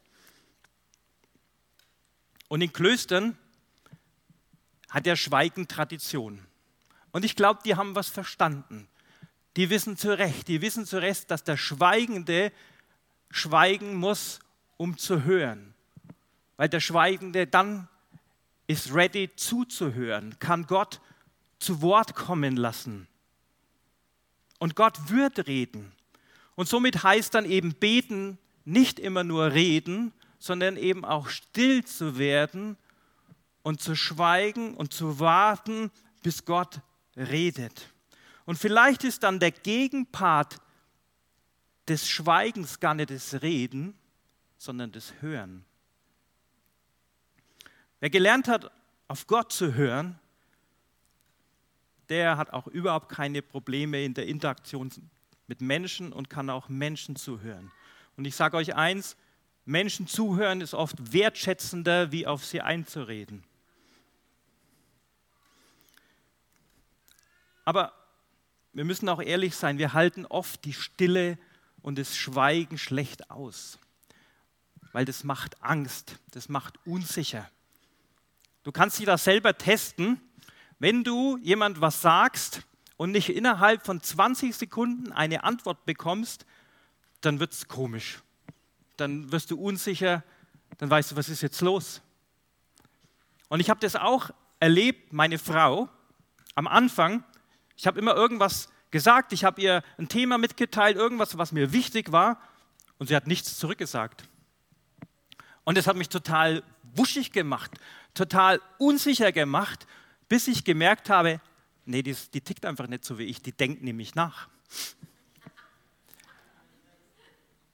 Und 2.48 2.62
in 2.62 2.74
Klöstern 2.74 3.38
hat 4.90 5.06
der 5.06 5.16
Schweigen 5.16 5.68
Tradition. 5.68 6.44
Und 7.12 7.26
ich 7.26 7.36
glaube, 7.36 7.60
die 7.64 7.76
haben 7.76 7.96
was 7.96 8.10
verstanden. 8.10 8.88
Die 9.56 9.70
wissen 9.70 9.98
zu 9.98 10.18
Recht, 10.18 10.48
die 10.48 10.62
wissen 10.62 10.86
zu 10.86 10.98
Recht, 10.98 11.30
dass 11.30 11.44
der 11.44 11.58
Schweigende 11.58 12.52
schweigen 13.30 13.96
muss, 13.96 14.40
um 14.78 14.98
zu 14.98 15.24
hören 15.24 15.75
weil 16.58 16.70
der 16.70 16.80
Schweigende 16.80 17.48
dann 17.48 17.88
ist 18.68 18.94
ready 18.94 19.30
zuzuhören, 19.36 20.38
kann 20.40 20.66
Gott 20.66 21.02
zu 21.60 21.82
Wort 21.82 22.16
kommen 22.16 22.56
lassen. 22.56 23.08
Und 24.60 24.76
Gott 24.76 25.10
wird 25.10 25.48
reden. 25.48 25.92
Und 26.56 26.68
somit 26.68 27.04
heißt 27.04 27.34
dann 27.34 27.46
eben 27.46 27.74
beten 27.76 28.38
nicht 28.64 29.00
immer 29.00 29.24
nur 29.24 29.54
reden, 29.54 30.14
sondern 30.40 30.78
eben 30.78 31.06
auch 31.06 31.30
still 31.30 31.84
zu 31.86 32.18
werden 32.18 32.78
und 33.62 33.82
zu 33.82 33.96
schweigen 33.96 34.76
und 34.76 34.94
zu 34.94 35.20
warten, 35.20 35.92
bis 36.24 36.46
Gott 36.46 36.82
redet. 37.16 37.94
Und 38.46 38.58
vielleicht 38.58 39.04
ist 39.04 39.24
dann 39.24 39.40
der 39.40 39.52
Gegenpart 39.52 40.58
des 41.88 42.08
Schweigens 42.08 42.80
gar 42.80 42.94
nicht 42.94 43.10
das 43.10 43.42
Reden, 43.42 43.96
sondern 44.58 44.92
das 44.92 45.14
Hören. 45.20 45.66
Wer 48.06 48.12
gelernt 48.12 48.48
hat, 48.48 48.70
auf 49.08 49.26
Gott 49.26 49.52
zu 49.52 49.74
hören, 49.74 50.20
der 52.10 52.38
hat 52.38 52.54
auch 52.54 52.68
überhaupt 52.68 53.10
keine 53.10 53.42
Probleme 53.42 54.04
in 54.06 54.14
der 54.14 54.28
Interaktion 54.28 54.92
mit 55.48 55.60
Menschen 55.60 56.14
und 56.14 56.30
kann 56.30 56.52
auch 56.52 56.70
Menschen 56.70 57.16
zuhören. 57.16 57.72
Und 58.16 58.26
ich 58.26 58.36
sage 58.36 58.58
euch 58.58 58.76
eins, 58.76 59.18
Menschen 59.66 60.06
zuhören 60.06 60.62
ist 60.62 60.76
oft 60.76 61.14
wertschätzender, 61.14 62.12
wie 62.12 62.28
auf 62.28 62.46
sie 62.46 62.62
einzureden. 62.62 63.44
Aber 67.64 67.92
wir 68.74 68.86
müssen 68.86 69.10
auch 69.10 69.20
ehrlich 69.20 69.56
sein, 69.56 69.80
wir 69.80 69.94
halten 69.94 70.28
oft 70.28 70.64
die 70.64 70.74
Stille 70.74 71.40
und 71.82 71.98
das 71.98 72.16
Schweigen 72.16 72.78
schlecht 72.78 73.32
aus, 73.32 73.80
weil 74.92 75.06
das 75.06 75.24
macht 75.24 75.60
Angst, 75.64 76.20
das 76.30 76.50
macht 76.50 76.78
unsicher. 76.86 77.50
Du 78.66 78.72
kannst 78.72 78.98
dich 78.98 79.06
das 79.06 79.24
selber 79.24 79.56
testen. 79.56 80.20
Wenn 80.80 81.04
du 81.04 81.38
jemand 81.38 81.82
was 81.82 82.02
sagst 82.02 82.64
und 82.98 83.12
nicht 83.12 83.30
innerhalb 83.30 83.86
von 83.86 84.02
20 84.02 84.56
Sekunden 84.56 85.12
eine 85.12 85.44
Antwort 85.44 85.86
bekommst, 85.86 86.48
dann 87.22 87.40
wird 87.40 87.54
es 87.54 87.68
komisch. 87.68 88.24
Dann 88.98 89.32
wirst 89.32 89.52
du 89.52 89.60
unsicher, 89.60 90.24
dann 90.80 90.90
weißt 90.90 91.12
du, 91.12 91.16
was 91.16 91.30
ist 91.30 91.44
jetzt 91.44 91.62
los. 91.62 92.02
Und 93.50 93.60
ich 93.60 93.70
habe 93.70 93.80
das 93.80 93.96
auch 93.96 94.32
erlebt, 94.60 95.14
meine 95.14 95.38
Frau, 95.38 95.88
am 96.56 96.66
Anfang, 96.66 97.24
ich 97.78 97.86
habe 97.86 98.00
immer 98.00 98.16
irgendwas 98.16 98.70
gesagt, 98.90 99.32
ich 99.32 99.44
habe 99.44 99.62
ihr 99.62 99.84
ein 100.00 100.10
Thema 100.10 100.40
mitgeteilt, 100.40 100.98
irgendwas, 100.98 101.38
was 101.38 101.52
mir 101.52 101.72
wichtig 101.72 102.12
war, 102.12 102.42
und 102.98 103.08
sie 103.08 103.16
hat 103.16 103.28
nichts 103.28 103.60
zurückgesagt. 103.60 104.28
Und 105.66 105.78
das 105.78 105.86
hat 105.86 105.98
mich 105.98 106.10
total 106.10 106.64
wuschig 106.96 107.32
gemacht, 107.32 107.72
total 108.14 108.62
unsicher 108.78 109.32
gemacht, 109.32 109.86
bis 110.28 110.48
ich 110.48 110.64
gemerkt 110.64 111.10
habe, 111.10 111.42
nee, 111.86 112.02
die, 112.02 112.16
die 112.34 112.42
tickt 112.42 112.66
einfach 112.66 112.88
nicht 112.88 113.06
so 113.06 113.18
wie 113.18 113.26
ich, 113.26 113.42
die 113.42 113.52
denkt 113.52 113.84
nämlich 113.84 114.16
nach. 114.16 114.50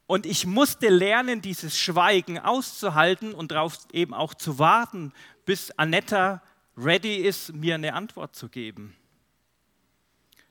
Und 0.07 0.25
ich 0.25 0.45
musste 0.45 0.89
lernen, 0.89 1.41
dieses 1.41 1.79
Schweigen 1.79 2.37
auszuhalten 2.37 3.33
und 3.33 3.51
darauf 3.51 3.77
eben 3.93 4.13
auch 4.13 4.33
zu 4.33 4.59
warten, 4.59 5.13
bis 5.45 5.71
Anetta 5.71 6.43
ready 6.75 7.15
ist, 7.15 7.53
mir 7.53 7.75
eine 7.75 7.93
Antwort 7.93 8.35
zu 8.35 8.49
geben. 8.49 8.95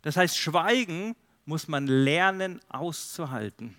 Das 0.01 0.17
heißt, 0.17 0.39
Schweigen 0.39 1.15
muss 1.45 1.69
man 1.69 1.87
lernen 1.87 2.61
auszuhalten. 2.71 3.77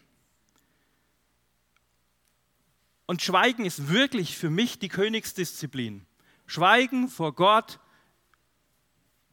Und 3.12 3.22
Schweigen 3.22 3.65
ist 3.65 3.89
wirklich 3.89 4.38
für 4.38 4.50
mich 4.50 4.80
die 4.80 4.88
Königsdisziplin. 4.88 6.06
Schweigen 6.46 7.10
vor 7.10 7.36
Gott 7.36 7.77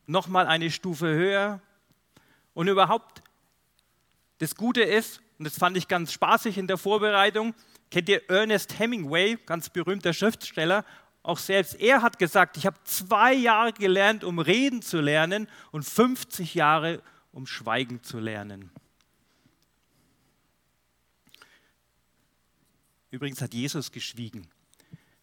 nochmal 0.06 0.48
eine 0.48 0.72
Stufe 0.72 1.06
höher. 1.06 1.60
Und 2.54 2.66
überhaupt, 2.66 3.22
das 4.38 4.56
Gute 4.56 4.82
ist, 4.82 5.22
und 5.38 5.44
das 5.44 5.56
fand 5.56 5.76
ich 5.76 5.86
ganz 5.86 6.12
spaßig 6.12 6.58
in 6.58 6.66
der 6.66 6.76
Vorbereitung, 6.76 7.54
kennt 7.92 8.08
ihr 8.08 8.28
Ernest 8.28 8.80
Hemingway, 8.80 9.38
ganz 9.46 9.70
berühmter 9.70 10.12
Schriftsteller, 10.12 10.84
auch 11.22 11.38
selbst 11.38 11.78
er 11.78 12.02
hat 12.02 12.18
gesagt, 12.18 12.56
ich 12.56 12.66
habe 12.66 12.82
zwei 12.82 13.32
Jahre 13.32 13.72
gelernt, 13.72 14.24
um 14.24 14.40
reden 14.40 14.82
zu 14.82 15.00
lernen 15.00 15.46
und 15.70 15.84
50 15.84 16.56
Jahre, 16.56 17.00
um 17.30 17.46
schweigen 17.46 18.02
zu 18.02 18.18
lernen. 18.18 18.72
Übrigens 23.10 23.40
hat 23.40 23.54
Jesus 23.54 23.92
geschwiegen. 23.92 24.46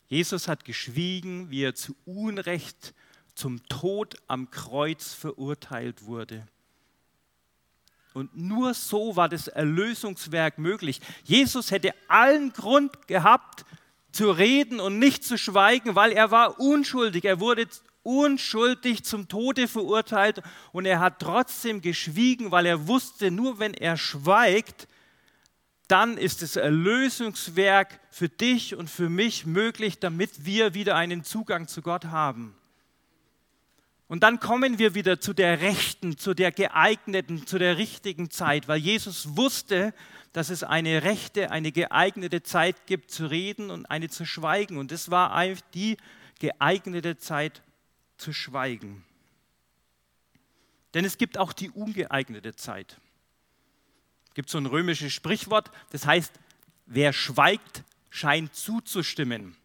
Jesus 0.07 0.47
hat 0.47 0.65
geschwiegen, 0.65 1.49
wie 1.49 1.63
er 1.63 1.75
zu 1.75 1.95
Unrecht 2.05 2.93
zum 3.33 3.65
Tod 3.67 4.15
am 4.27 4.49
Kreuz 4.49 5.13
verurteilt 5.13 6.05
wurde. 6.05 6.47
Und 8.13 8.37
nur 8.37 8.73
so 8.73 9.17
war 9.17 9.27
das 9.27 9.47
Erlösungswerk 9.49 10.57
möglich. 10.57 11.01
Jesus 11.23 11.71
hätte 11.71 11.93
allen 12.07 12.53
Grund 12.53 13.07
gehabt, 13.07 13.65
zu 14.13 14.31
reden 14.31 14.79
und 14.79 14.97
nicht 14.97 15.25
zu 15.25 15.37
schweigen, 15.37 15.95
weil 15.95 16.13
er 16.13 16.31
war 16.31 16.57
unschuldig. 16.57 17.25
Er 17.25 17.41
wurde 17.41 17.67
unschuldig 18.03 19.03
zum 19.03 19.27
Tode 19.27 19.67
verurteilt 19.67 20.41
und 20.71 20.85
er 20.85 21.01
hat 21.01 21.19
trotzdem 21.19 21.81
geschwiegen, 21.81 22.51
weil 22.51 22.65
er 22.65 22.87
wusste, 22.87 23.29
nur 23.31 23.59
wenn 23.59 23.73
er 23.73 23.97
schweigt, 23.97 24.87
dann 25.87 26.17
ist 26.17 26.41
das 26.41 26.55
Erlösungswerk 26.55 27.99
für 28.09 28.29
dich 28.29 28.75
und 28.75 28.89
für 28.89 29.09
mich 29.09 29.45
möglich, 29.45 29.99
damit 29.99 30.45
wir 30.45 30.73
wieder 30.73 30.95
einen 30.95 31.23
Zugang 31.23 31.67
zu 31.67 31.81
Gott 31.81 32.05
haben. 32.05 32.55
Und 34.07 34.21
dann 34.21 34.39
kommen 34.39 34.77
wir 34.77 34.93
wieder 34.93 35.19
zu 35.19 35.33
der 35.33 35.61
rechten, 35.61 36.17
zu 36.17 36.33
der 36.33 36.51
geeigneten, 36.51 37.47
zu 37.47 37.57
der 37.57 37.77
richtigen 37.77 38.29
Zeit, 38.29 38.67
weil 38.67 38.77
Jesus 38.77 39.35
wusste, 39.35 39.93
dass 40.31 40.49
es 40.49 40.63
eine 40.63 41.03
rechte, 41.03 41.49
eine 41.49 41.71
geeignete 41.71 42.43
Zeit 42.43 42.85
gibt 42.85 43.09
zu 43.09 43.25
reden 43.25 43.71
und 43.71 43.85
eine 43.87 44.09
zu 44.09 44.25
schweigen. 44.25 44.77
Und 44.77 44.91
das 44.91 45.09
war 45.09 45.45
die 45.73 45.97
geeignete 46.39 47.17
Zeit 47.17 47.63
zu 48.17 48.31
schweigen. 48.33 49.03
Denn 50.93 51.03
es 51.03 51.17
gibt 51.17 51.37
auch 51.37 51.53
die 51.53 51.71
ungeeignete 51.71 52.55
Zeit. 52.55 52.97
Gibt 54.35 54.49
so 54.49 54.59
ein 54.59 54.67
römisches 54.67 55.11
Sprichwort, 55.11 55.71
das 55.89 56.05
heißt, 56.05 56.33
wer 56.85 57.11
schweigt, 57.13 57.83
scheint 58.11 58.53
zuzustimmen. 58.53 59.57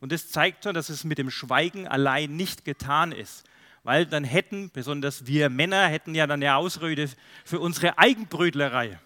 Und 0.00 0.10
das 0.10 0.30
zeigt 0.30 0.64
schon, 0.64 0.74
dass 0.74 0.88
es 0.88 1.04
mit 1.04 1.18
dem 1.18 1.30
Schweigen 1.30 1.86
allein 1.86 2.34
nicht 2.34 2.64
getan 2.64 3.12
ist. 3.12 3.44
Weil 3.82 4.04
dann 4.04 4.24
hätten, 4.24 4.70
besonders 4.70 5.26
wir 5.26 5.48
Männer, 5.48 5.86
hätten 5.86 6.14
ja 6.14 6.26
dann 6.26 6.42
eine 6.42 6.56
Ausrede 6.56 7.08
für 7.44 7.60
unsere 7.60 7.98
Eigenbrötlerei. 7.98 8.98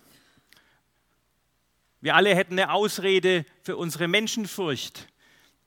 Wir 2.00 2.16
alle 2.16 2.34
hätten 2.34 2.54
eine 2.54 2.72
Ausrede 2.72 3.44
für 3.62 3.76
unsere 3.76 4.08
Menschenfurcht. 4.08 5.08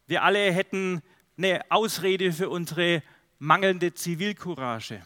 Wir 0.08 0.24
alle 0.24 0.52
hätten 0.52 1.04
eine 1.38 1.62
Ausrede 1.70 2.32
für 2.32 2.50
unsere 2.50 3.04
mangelnde 3.40 3.94
Zivilcourage. 3.94 5.06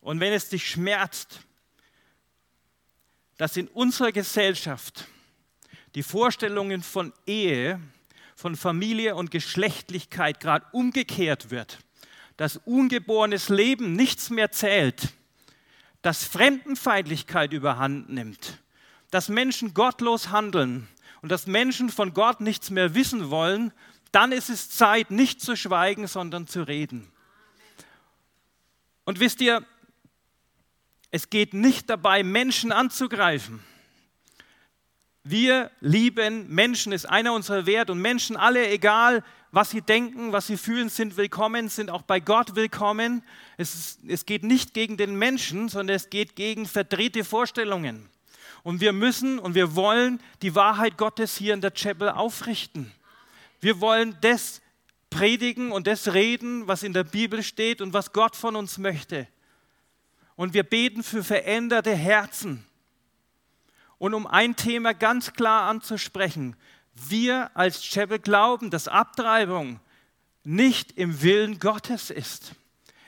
Und 0.00 0.20
wenn 0.20 0.32
es 0.32 0.48
dich 0.48 0.68
schmerzt, 0.68 1.40
dass 3.38 3.56
in 3.56 3.68
unserer 3.68 4.12
Gesellschaft 4.12 5.06
die 5.94 6.02
Vorstellungen 6.02 6.82
von 6.82 7.12
Ehe, 7.26 7.80
von 8.36 8.56
Familie 8.56 9.14
und 9.14 9.30
Geschlechtlichkeit 9.30 10.40
gerade 10.40 10.66
umgekehrt 10.72 11.50
wird, 11.50 11.78
dass 12.36 12.58
ungeborenes 12.58 13.48
Leben 13.48 13.94
nichts 13.94 14.30
mehr 14.30 14.52
zählt, 14.52 15.14
dass 16.02 16.24
Fremdenfeindlichkeit 16.24 17.52
überhand 17.52 18.10
nimmt, 18.10 18.58
dass 19.10 19.28
Menschen 19.28 19.72
gottlos 19.72 20.30
handeln 20.30 20.86
und 21.22 21.32
dass 21.32 21.46
Menschen 21.46 21.88
von 21.90 22.14
Gott 22.14 22.40
nichts 22.40 22.70
mehr 22.70 22.94
wissen 22.94 23.30
wollen, 23.30 23.72
dann 24.12 24.32
ist 24.32 24.50
es 24.50 24.70
Zeit, 24.70 25.10
nicht 25.10 25.40
zu 25.40 25.56
schweigen, 25.56 26.06
sondern 26.06 26.46
zu 26.46 26.62
reden. 26.62 27.10
Und 29.04 29.20
wisst 29.20 29.40
ihr, 29.40 29.64
es 31.10 31.30
geht 31.30 31.54
nicht 31.54 31.88
dabei, 31.88 32.22
Menschen 32.22 32.72
anzugreifen. 32.72 33.62
Wir 35.24 35.70
lieben 35.80 36.48
Menschen, 36.48 36.92
ist 36.92 37.04
einer 37.06 37.32
unserer 37.32 37.66
Werte 37.66 37.92
und 37.92 38.00
Menschen 38.00 38.36
alle, 38.36 38.68
egal 38.68 39.22
was 39.50 39.70
sie 39.70 39.80
denken, 39.80 40.32
was 40.32 40.46
sie 40.46 40.56
fühlen, 40.56 40.88
sind 40.88 41.16
willkommen, 41.16 41.68
sind 41.68 41.90
auch 41.90 42.02
bei 42.02 42.20
Gott 42.20 42.54
willkommen. 42.54 43.22
Es, 43.56 43.74
ist, 43.74 44.00
es 44.06 44.26
geht 44.26 44.42
nicht 44.42 44.74
gegen 44.74 44.96
den 44.96 45.16
Menschen, 45.16 45.68
sondern 45.68 45.96
es 45.96 46.10
geht 46.10 46.36
gegen 46.36 46.66
verdrehte 46.66 47.24
Vorstellungen. 47.24 48.08
Und 48.62 48.80
wir 48.80 48.92
müssen 48.92 49.38
und 49.38 49.54
wir 49.54 49.74
wollen 49.74 50.20
die 50.42 50.54
Wahrheit 50.54 50.98
Gottes 50.98 51.36
hier 51.36 51.54
in 51.54 51.60
der 51.62 51.72
Chapel 51.72 52.10
aufrichten. 52.10 52.92
Wir 53.60 53.80
wollen 53.80 54.16
das 54.20 54.60
predigen 55.10 55.72
und 55.72 55.86
das 55.86 56.12
reden, 56.12 56.68
was 56.68 56.82
in 56.82 56.92
der 56.92 57.04
Bibel 57.04 57.42
steht 57.42 57.80
und 57.80 57.94
was 57.94 58.12
Gott 58.12 58.36
von 58.36 58.56
uns 58.56 58.76
möchte. 58.76 59.26
Und 60.38 60.54
wir 60.54 60.62
beten 60.62 61.02
für 61.02 61.24
veränderte 61.24 61.96
Herzen. 61.96 62.64
Und 63.98 64.14
um 64.14 64.24
ein 64.24 64.54
Thema 64.54 64.94
ganz 64.94 65.32
klar 65.32 65.68
anzusprechen, 65.68 66.54
wir 66.94 67.50
als 67.54 67.82
Chapel 67.82 68.20
glauben, 68.20 68.70
dass 68.70 68.86
Abtreibung 68.86 69.80
nicht 70.44 70.92
im 70.92 71.22
Willen 71.22 71.58
Gottes 71.58 72.10
ist, 72.10 72.52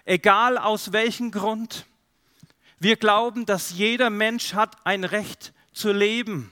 egal 0.04 0.58
aus 0.58 0.90
welchem 0.90 1.30
Grund. 1.30 1.86
Wir 2.80 2.96
glauben, 2.96 3.46
dass 3.46 3.70
jeder 3.70 4.10
Mensch 4.10 4.54
hat 4.54 4.84
ein 4.84 5.04
Recht 5.04 5.52
zu 5.72 5.92
leben. 5.92 6.50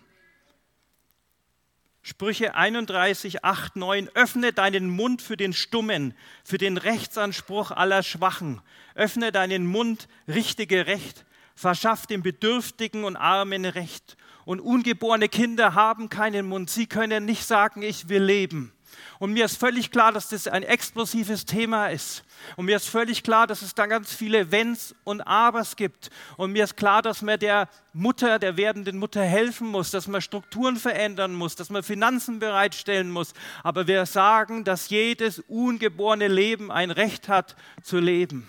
Sprüche 2.09 2.55
31, 2.55 3.44
8, 3.44 3.77
9. 3.77 4.09
Öffne 4.14 4.55
deinen 4.55 4.88
Mund 4.88 5.21
für 5.21 5.37
den 5.37 5.53
Stummen, 5.53 6.14
für 6.42 6.57
den 6.57 6.79
Rechtsanspruch 6.79 7.71
aller 7.71 8.03
Schwachen. 8.03 8.62
Öffne 8.94 9.31
deinen 9.31 9.66
Mund, 9.66 10.09
richtige 10.27 10.87
Recht. 10.87 11.27
Verschaff 11.55 12.07
dem 12.07 12.23
Bedürftigen 12.23 13.05
und 13.05 13.16
Armen 13.16 13.66
Recht. 13.66 14.16
Und 14.47 14.61
ungeborene 14.61 15.29
Kinder 15.29 15.75
haben 15.75 16.09
keinen 16.09 16.47
Mund. 16.47 16.71
Sie 16.71 16.87
können 16.87 17.27
nicht 17.27 17.44
sagen, 17.44 17.83
ich 17.83 18.09
will 18.09 18.23
leben. 18.23 18.73
Und 19.19 19.33
mir 19.33 19.47
ist 19.47 19.59
völlig 19.59 19.91
klar, 19.91 20.13
dass 20.13 20.29
das 20.29 20.47
ein 20.47 20.63
explosives 20.63 21.45
Thema 21.45 21.89
ist. 21.89 22.25
Und 22.55 22.67
mir 22.67 22.77
ist 22.77 22.89
völlig 22.89 23.25
klar, 23.25 23.49
dass 23.49 23.63
es 23.63 23.75
da 23.75 23.87
ganz 23.87 24.13
viele 24.13 24.53
Wenns 24.53 24.95
und 25.03 25.23
Abers 25.23 25.75
gibt. 25.75 26.11
Und 26.37 26.53
mir 26.53 26.63
ist 26.63 26.77
klar, 26.77 27.03
dass 27.03 27.21
man 27.23 27.39
der 27.41 27.69
Mutter, 27.93 28.39
der 28.39 28.57
werdenden 28.57 28.97
Mutter 28.99 29.23
helfen 29.23 29.67
muss, 29.69 29.91
dass 29.91 30.07
man 30.07 30.21
Strukturen 30.21 30.77
verändern 30.77 31.35
muss, 31.35 31.57
dass 31.57 31.69
man 31.69 31.83
Finanzen 31.83 32.39
bereitstellen 32.39 33.11
muss. 33.11 33.33
Aber 33.65 33.89
wir 33.89 34.07
sagen, 34.07 34.63
dass 34.63 34.89
jedes 34.89 35.41
ungeborene 35.41 36.29
Leben 36.29 36.71
ein 36.71 36.93
Recht 36.93 37.29
hat 37.29 37.57
zu 37.83 37.99
leben. 37.99 38.49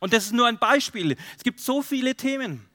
Und 0.00 0.12
das 0.12 0.26
ist 0.26 0.32
nur 0.32 0.46
ein 0.46 0.58
Beispiel. 0.58 1.16
Es 1.38 1.42
gibt 1.42 1.60
so 1.60 1.80
viele 1.80 2.16
Themen. 2.16 2.68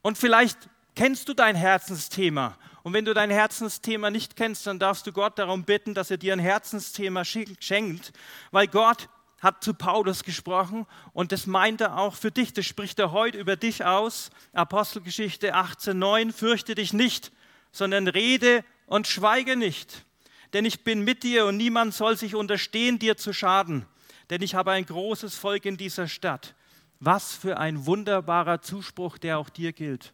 Und 0.00 0.16
vielleicht 0.16 0.56
kennst 0.94 1.28
du 1.28 1.34
dein 1.34 1.54
Herzensthema 1.54 2.56
und 2.82 2.92
wenn 2.92 3.04
du 3.04 3.14
dein 3.14 3.30
Herzensthema 3.30 4.10
nicht 4.10 4.36
kennst, 4.36 4.66
dann 4.66 4.78
darfst 4.78 5.06
du 5.06 5.12
Gott 5.12 5.38
darum 5.38 5.64
bitten, 5.64 5.94
dass 5.94 6.10
er 6.10 6.16
dir 6.16 6.32
ein 6.32 6.38
Herzensthema 6.38 7.24
schenkt, 7.24 8.12
weil 8.50 8.68
Gott 8.68 9.08
hat 9.40 9.62
zu 9.62 9.74
Paulus 9.74 10.24
gesprochen 10.24 10.86
und 11.12 11.32
das 11.32 11.46
meint 11.46 11.80
er 11.80 11.98
auch 11.98 12.14
für 12.14 12.30
dich. 12.30 12.52
Das 12.52 12.66
spricht 12.66 12.98
er 12.98 13.12
heute 13.12 13.38
über 13.38 13.56
dich 13.56 13.84
aus. 13.84 14.30
Apostelgeschichte 14.52 15.54
18,9. 15.54 16.32
Fürchte 16.32 16.74
dich 16.74 16.92
nicht, 16.92 17.32
sondern 17.70 18.08
rede 18.08 18.64
und 18.86 19.06
schweige 19.06 19.56
nicht. 19.56 20.04
Denn 20.52 20.64
ich 20.64 20.82
bin 20.82 21.04
mit 21.04 21.22
dir 21.22 21.46
und 21.46 21.56
niemand 21.56 21.94
soll 21.94 22.16
sich 22.16 22.34
unterstehen, 22.34 22.98
dir 22.98 23.16
zu 23.16 23.32
schaden. 23.32 23.86
Denn 24.30 24.42
ich 24.42 24.54
habe 24.54 24.72
ein 24.72 24.86
großes 24.86 25.36
Volk 25.36 25.66
in 25.66 25.76
dieser 25.76 26.08
Stadt. 26.08 26.54
Was 27.00 27.34
für 27.34 27.58
ein 27.58 27.86
wunderbarer 27.86 28.60
Zuspruch, 28.60 29.18
der 29.18 29.38
auch 29.38 29.50
dir 29.50 29.72
gilt. 29.72 30.12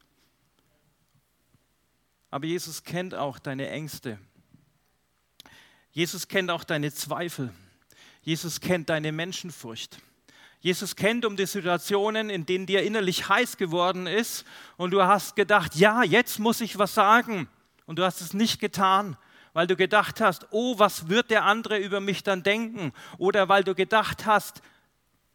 Aber 2.34 2.46
Jesus 2.46 2.82
kennt 2.82 3.14
auch 3.14 3.38
deine 3.38 3.70
Ängste. 3.70 4.18
Jesus 5.92 6.26
kennt 6.26 6.50
auch 6.50 6.64
deine 6.64 6.92
Zweifel. 6.92 7.54
Jesus 8.22 8.60
kennt 8.60 8.90
deine 8.90 9.12
Menschenfurcht. 9.12 9.98
Jesus 10.58 10.96
kennt 10.96 11.24
um 11.24 11.36
die 11.36 11.46
Situationen, 11.46 12.30
in 12.30 12.44
denen 12.44 12.66
dir 12.66 12.82
innerlich 12.82 13.28
heiß 13.28 13.56
geworden 13.56 14.08
ist 14.08 14.44
und 14.76 14.90
du 14.90 15.04
hast 15.04 15.36
gedacht, 15.36 15.76
ja, 15.76 16.02
jetzt 16.02 16.40
muss 16.40 16.60
ich 16.60 16.76
was 16.76 16.94
sagen. 16.94 17.48
Und 17.86 18.00
du 18.00 18.04
hast 18.04 18.20
es 18.20 18.34
nicht 18.34 18.58
getan, 18.58 19.16
weil 19.52 19.68
du 19.68 19.76
gedacht 19.76 20.20
hast, 20.20 20.48
oh, 20.50 20.76
was 20.76 21.08
wird 21.08 21.30
der 21.30 21.44
andere 21.44 21.78
über 21.78 22.00
mich 22.00 22.24
dann 22.24 22.42
denken? 22.42 22.92
Oder 23.16 23.48
weil 23.48 23.62
du 23.62 23.76
gedacht 23.76 24.26
hast, 24.26 24.60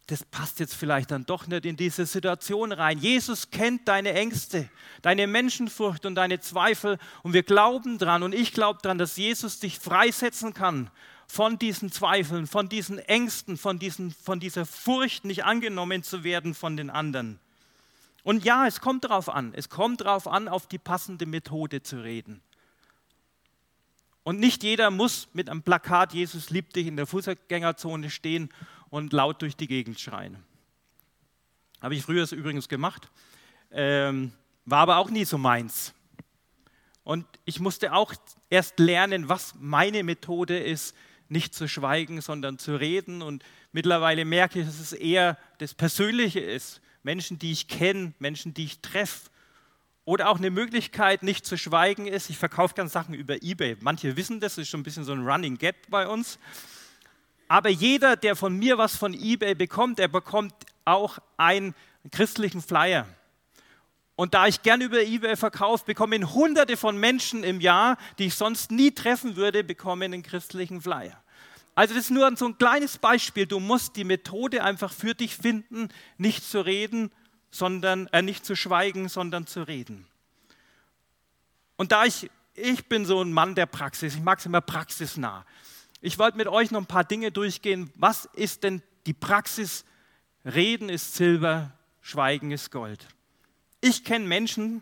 das 0.10 0.26
passt 0.26 0.60
jetzt 0.60 0.74
vielleicht 0.74 1.12
dann 1.12 1.26
doch 1.28 1.46
nicht 1.46 1.66
in 1.66 1.78
diese 1.78 2.08
Situation 2.08 2.72
rein. 2.72 2.98
Jesus 2.98 3.52
kennt 3.52 3.88
deine 3.88 4.14
Ängste, 4.14 4.68
deine 5.04 5.28
Menschenfurcht 5.28 6.08
und 6.08 6.16
deine 6.16 6.40
Zweifel 6.40 6.98
und 7.22 7.34
wir 7.34 7.44
glauben 7.44 8.00
dran 8.00 8.24
und 8.24 8.34
ich 8.34 8.52
glaube 8.52 8.80
dran, 8.82 8.98
dass 8.98 9.18
Jesus 9.18 9.60
dich 9.60 9.78
freisetzen 9.78 10.56
kann 10.56 10.90
von 11.28 11.60
diesen 11.60 11.92
Zweifeln, 11.92 12.48
von 12.48 12.70
diesen 12.70 12.98
Ängsten, 12.98 13.56
von, 13.56 13.78
diesen, 13.78 14.12
von 14.12 14.40
dieser 14.40 14.66
Furcht, 14.66 15.26
nicht 15.26 15.46
angenommen 15.46 16.02
zu 16.02 16.24
werden 16.24 16.56
von 16.56 16.76
den 16.76 16.90
anderen. 16.90 17.40
Und 18.24 18.44
ja, 18.44 18.66
es 18.66 18.82
kommt 18.82 19.04
darauf 19.04 19.30
an, 19.30 19.54
es 19.56 19.70
kommt 19.70 20.02
darauf 20.02 20.28
an, 20.28 20.48
auf 20.48 20.66
die 20.66 20.80
passende 20.80 21.28
Methode 21.28 21.84
zu 21.84 22.02
reden. 22.02 22.42
Und 24.24 24.40
nicht 24.40 24.64
jeder 24.64 24.90
muss 24.90 25.28
mit 25.34 25.50
einem 25.50 25.62
Plakat 25.62 26.14
Jesus 26.14 26.50
liebt 26.50 26.76
dich 26.76 26.88
in 26.88 26.98
der 26.98 27.06
Fußgängerzone 27.06 28.10
stehen 28.10 28.50
und 28.90 29.14
laut 29.14 29.42
durch 29.42 29.56
die 29.56 29.68
Gegend 29.68 30.00
schreien. 30.00 30.38
Habe 31.82 31.96
ich 31.96 32.04
früher 32.04 32.30
übrigens 32.32 32.68
gemacht, 32.68 33.10
ähm, 33.72 34.34
war 34.66 34.80
aber 34.80 34.98
auch 34.98 35.10
nie 35.10 35.26
so 35.26 35.38
meins. 35.38 35.94
Und 37.04 37.26
ich 37.46 37.60
musste 37.60 37.94
auch 37.94 38.14
erst 38.50 38.80
lernen, 38.80 39.30
was 39.30 39.56
meine 39.60 40.04
Methode 40.04 40.60
ist, 40.60 40.96
nicht 41.28 41.54
zu 41.54 41.68
schweigen, 41.68 42.22
sondern 42.22 42.58
zu 42.60 42.76
reden. 42.76 43.22
Und 43.22 43.44
mittlerweile 43.72 44.26
merke 44.26 44.60
ich, 44.60 44.66
dass 44.66 44.80
es 44.80 44.94
eher 44.94 45.38
das 45.60 45.74
Persönliche 45.74 46.40
ist. 46.40 46.82
Menschen, 47.04 47.40
die 47.40 47.52
ich 47.52 47.68
kenne, 47.68 48.14
Menschen, 48.20 48.54
die 48.54 48.66
ich 48.66 48.82
treffe. 48.82 49.30
Oder 50.06 50.30
auch 50.30 50.38
eine 50.38 50.50
Möglichkeit, 50.50 51.24
nicht 51.24 51.46
zu 51.46 51.58
schweigen, 51.58 52.08
ist, 52.08 52.30
ich 52.30 52.38
verkaufe 52.38 52.74
ganz 52.74 52.94
Sachen 52.94 53.14
über 53.14 53.42
Ebay. 53.42 53.78
Manche 53.80 54.18
wissen 54.18 54.40
das, 54.40 54.56
das 54.56 54.64
ist 54.64 54.70
schon 54.70 54.82
ein 54.82 54.84
bisschen 54.84 55.04
so 55.04 55.12
ein 55.12 55.26
Running 55.26 55.58
Gap 55.58 55.76
bei 55.90 56.08
uns. 56.08 56.40
Aber 57.50 57.70
jeder, 57.70 58.16
der 58.16 58.38
von 58.38 58.56
mir 58.56 58.78
was 58.78 58.96
von 58.96 59.14
eBay 59.14 59.56
bekommt, 59.56 60.00
der 60.00 60.08
bekommt 60.08 60.54
auch 60.86 61.18
einen 61.36 61.76
christlichen 62.12 62.62
Flyer. 62.62 63.06
Und 64.16 64.34
da 64.34 64.48
ich 64.48 64.62
gern 64.62 64.82
über 64.82 65.02
eBay 65.02 65.36
verkaufe, 65.36 65.84
bekommen 65.86 66.34
hunderte 66.34 66.78
von 66.78 66.98
Menschen 66.98 67.44
im 67.44 67.60
Jahr, 67.60 67.98
die 68.20 68.28
ich 68.28 68.36
sonst 68.36 68.72
nie 68.72 68.92
treffen 68.92 69.36
würde, 69.36 69.64
bekommen 69.64 70.14
einen 70.14 70.24
christlichen 70.24 70.82
Flyer. 70.82 71.22
Also 71.74 71.96
das 71.96 72.06
ist 72.06 72.12
nur 72.12 72.32
so 72.38 72.46
ein 72.46 72.58
kleines 72.58 72.98
Beispiel. 72.98 73.46
Du 73.46 73.60
musst 73.60 73.96
die 73.96 74.04
Methode 74.04 74.64
einfach 74.64 74.94
für 74.94 75.16
dich 75.16 75.36
finden, 75.36 75.90
nicht 76.18 76.44
zu 76.44 76.64
reden, 76.64 77.12
sondern 77.52 78.08
äh, 78.08 78.22
nicht 78.22 78.46
zu 78.46 78.56
schweigen, 78.56 79.10
sondern 79.10 79.48
zu 79.48 79.64
reden. 79.64 80.06
Und 81.78 81.92
da 81.92 82.06
ich 82.06 82.30
ich 82.62 82.86
bin 82.88 83.06
so 83.06 83.22
ein 83.22 83.32
Mann 83.32 83.56
der 83.56 83.66
Praxis, 83.66 84.16
ich 84.16 84.22
mag 84.22 84.40
es 84.40 84.46
immer 84.46 84.62
praxisnah. 84.62 85.46
Ich 86.02 86.18
wollte 86.18 86.38
mit 86.38 86.48
euch 86.48 86.72
noch 86.72 86.80
ein 86.80 86.86
paar 86.86 87.04
Dinge 87.04 87.32
durchgehen. 87.32 87.92
Was 87.96 88.26
ist 88.34 88.64
denn 88.64 88.82
die 89.06 89.14
Praxis? 89.14 89.86
Reden 90.46 90.90
ist 90.90 91.16
Silber, 91.16 91.78
Schweigen 92.02 92.52
ist 92.52 92.72
Gold. 92.72 93.08
Ich 93.82 94.04
kenne 94.04 94.26
Menschen, 94.26 94.82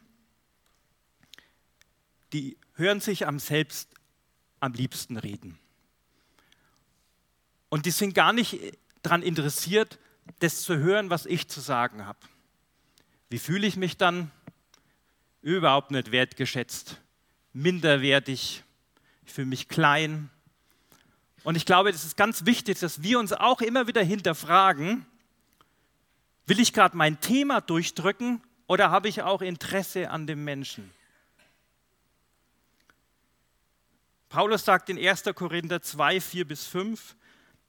die 2.34 2.58
hören 2.76 3.00
sich 3.00 3.26
am 3.26 3.40
selbst 3.40 3.90
am 4.60 4.74
liebsten 4.74 5.18
reden. 5.18 5.58
Und 7.70 7.86
die 7.86 7.92
sind 7.92 8.14
gar 8.14 8.34
nicht 8.34 8.60
daran 9.02 9.24
interessiert, 9.24 10.00
das 10.40 10.62
zu 10.62 10.78
hören, 10.78 11.10
was 11.10 11.26
ich 11.26 11.48
zu 11.48 11.60
sagen 11.60 12.06
habe. 12.06 12.20
Wie 13.30 13.40
fühle 13.40 13.68
ich 13.68 13.76
mich 13.76 13.98
dann? 13.98 14.32
Überhaupt 15.42 15.92
nicht 15.92 16.12
wertgeschätzt, 16.12 17.02
minderwertig, 17.54 18.64
ich 19.26 19.34
fühle 19.34 19.48
mich 19.48 19.68
klein. 19.68 20.30
Und 21.48 21.56
ich 21.56 21.66
glaube, 21.66 21.90
es 21.92 22.04
ist 22.04 22.18
ganz 22.18 22.46
wichtig, 22.46 22.78
dass 22.80 23.04
wir 23.04 23.18
uns 23.18 23.32
auch 23.32 23.62
immer 23.62 23.88
wieder 23.88 24.04
hinterfragen, 24.04 25.06
will 26.46 26.60
ich 26.60 26.74
gerade 26.74 26.98
mein 26.98 27.22
Thema 27.22 27.62
durchdrücken 27.62 28.42
oder 28.68 28.92
habe 28.92 29.08
ich 29.08 29.22
auch 29.22 29.42
Interesse 29.42 30.10
an 30.10 30.28
dem 30.28 30.44
Menschen? 30.44 30.92
Paulus 34.28 34.66
sagt 34.66 34.90
in 34.90 34.98
1. 35.00 35.24
Korinther 35.36 35.82
2, 35.82 36.20
4 36.20 36.46
bis 36.46 36.66
5, 36.66 37.16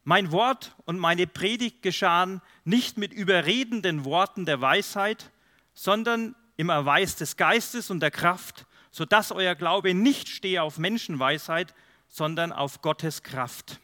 mein 0.03 0.33
Wort 0.33 0.75
und 0.85 0.99
meine 0.99 1.29
Predigt 1.29 1.81
geschahen 1.81 2.43
nicht 2.65 2.99
mit 2.99 3.13
überredenden 3.13 4.05
Worten 4.05 4.45
der 4.45 4.61
Weisheit, 4.61 5.31
sondern 5.73 6.35
im 6.57 6.71
Erweis 6.71 7.15
des 7.15 7.37
Geistes 7.37 7.91
und 7.91 8.01
der 8.01 8.11
Kraft, 8.11 8.67
sodass 8.91 9.31
euer 9.31 9.55
Glaube 9.55 9.95
nicht 9.95 10.29
stehe 10.29 10.65
auf 10.65 10.79
Menschenweisheit, 10.79 11.77
sondern 12.09 12.53
auf 12.53 12.83
Gottes 12.83 13.23
Kraft. 13.23 13.81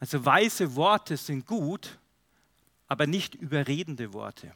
Also 0.00 0.24
weise 0.24 0.76
Worte 0.76 1.16
sind 1.16 1.46
gut, 1.46 1.98
aber 2.86 3.06
nicht 3.06 3.34
überredende 3.34 4.12
Worte. 4.12 4.52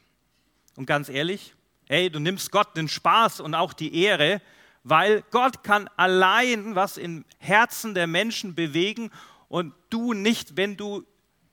Und 0.77 0.87
ganz 0.87 1.09
ehrlich, 1.09 1.55
hey, 1.87 2.11
du 2.11 2.19
nimmst 2.21 2.51
Gott 2.51 2.77
den 2.77 2.89
Spaß 2.89 3.41
und 3.41 3.55
auch 3.55 3.73
die 3.73 3.95
Ehre, 3.95 4.41
weil 4.85 5.23
Gott 5.31 5.63
kann 5.63 5.89
allein 5.97 6.75
was 6.75 6.97
im 6.97 7.25
Herzen 7.39 7.95
der 7.95 8.07
Menschen 8.07 8.55
bewegen 8.55 9.11
und 9.49 9.75
du 9.91 10.13
nicht, 10.13 10.57
wenn 10.57 10.77
du 10.77 11.05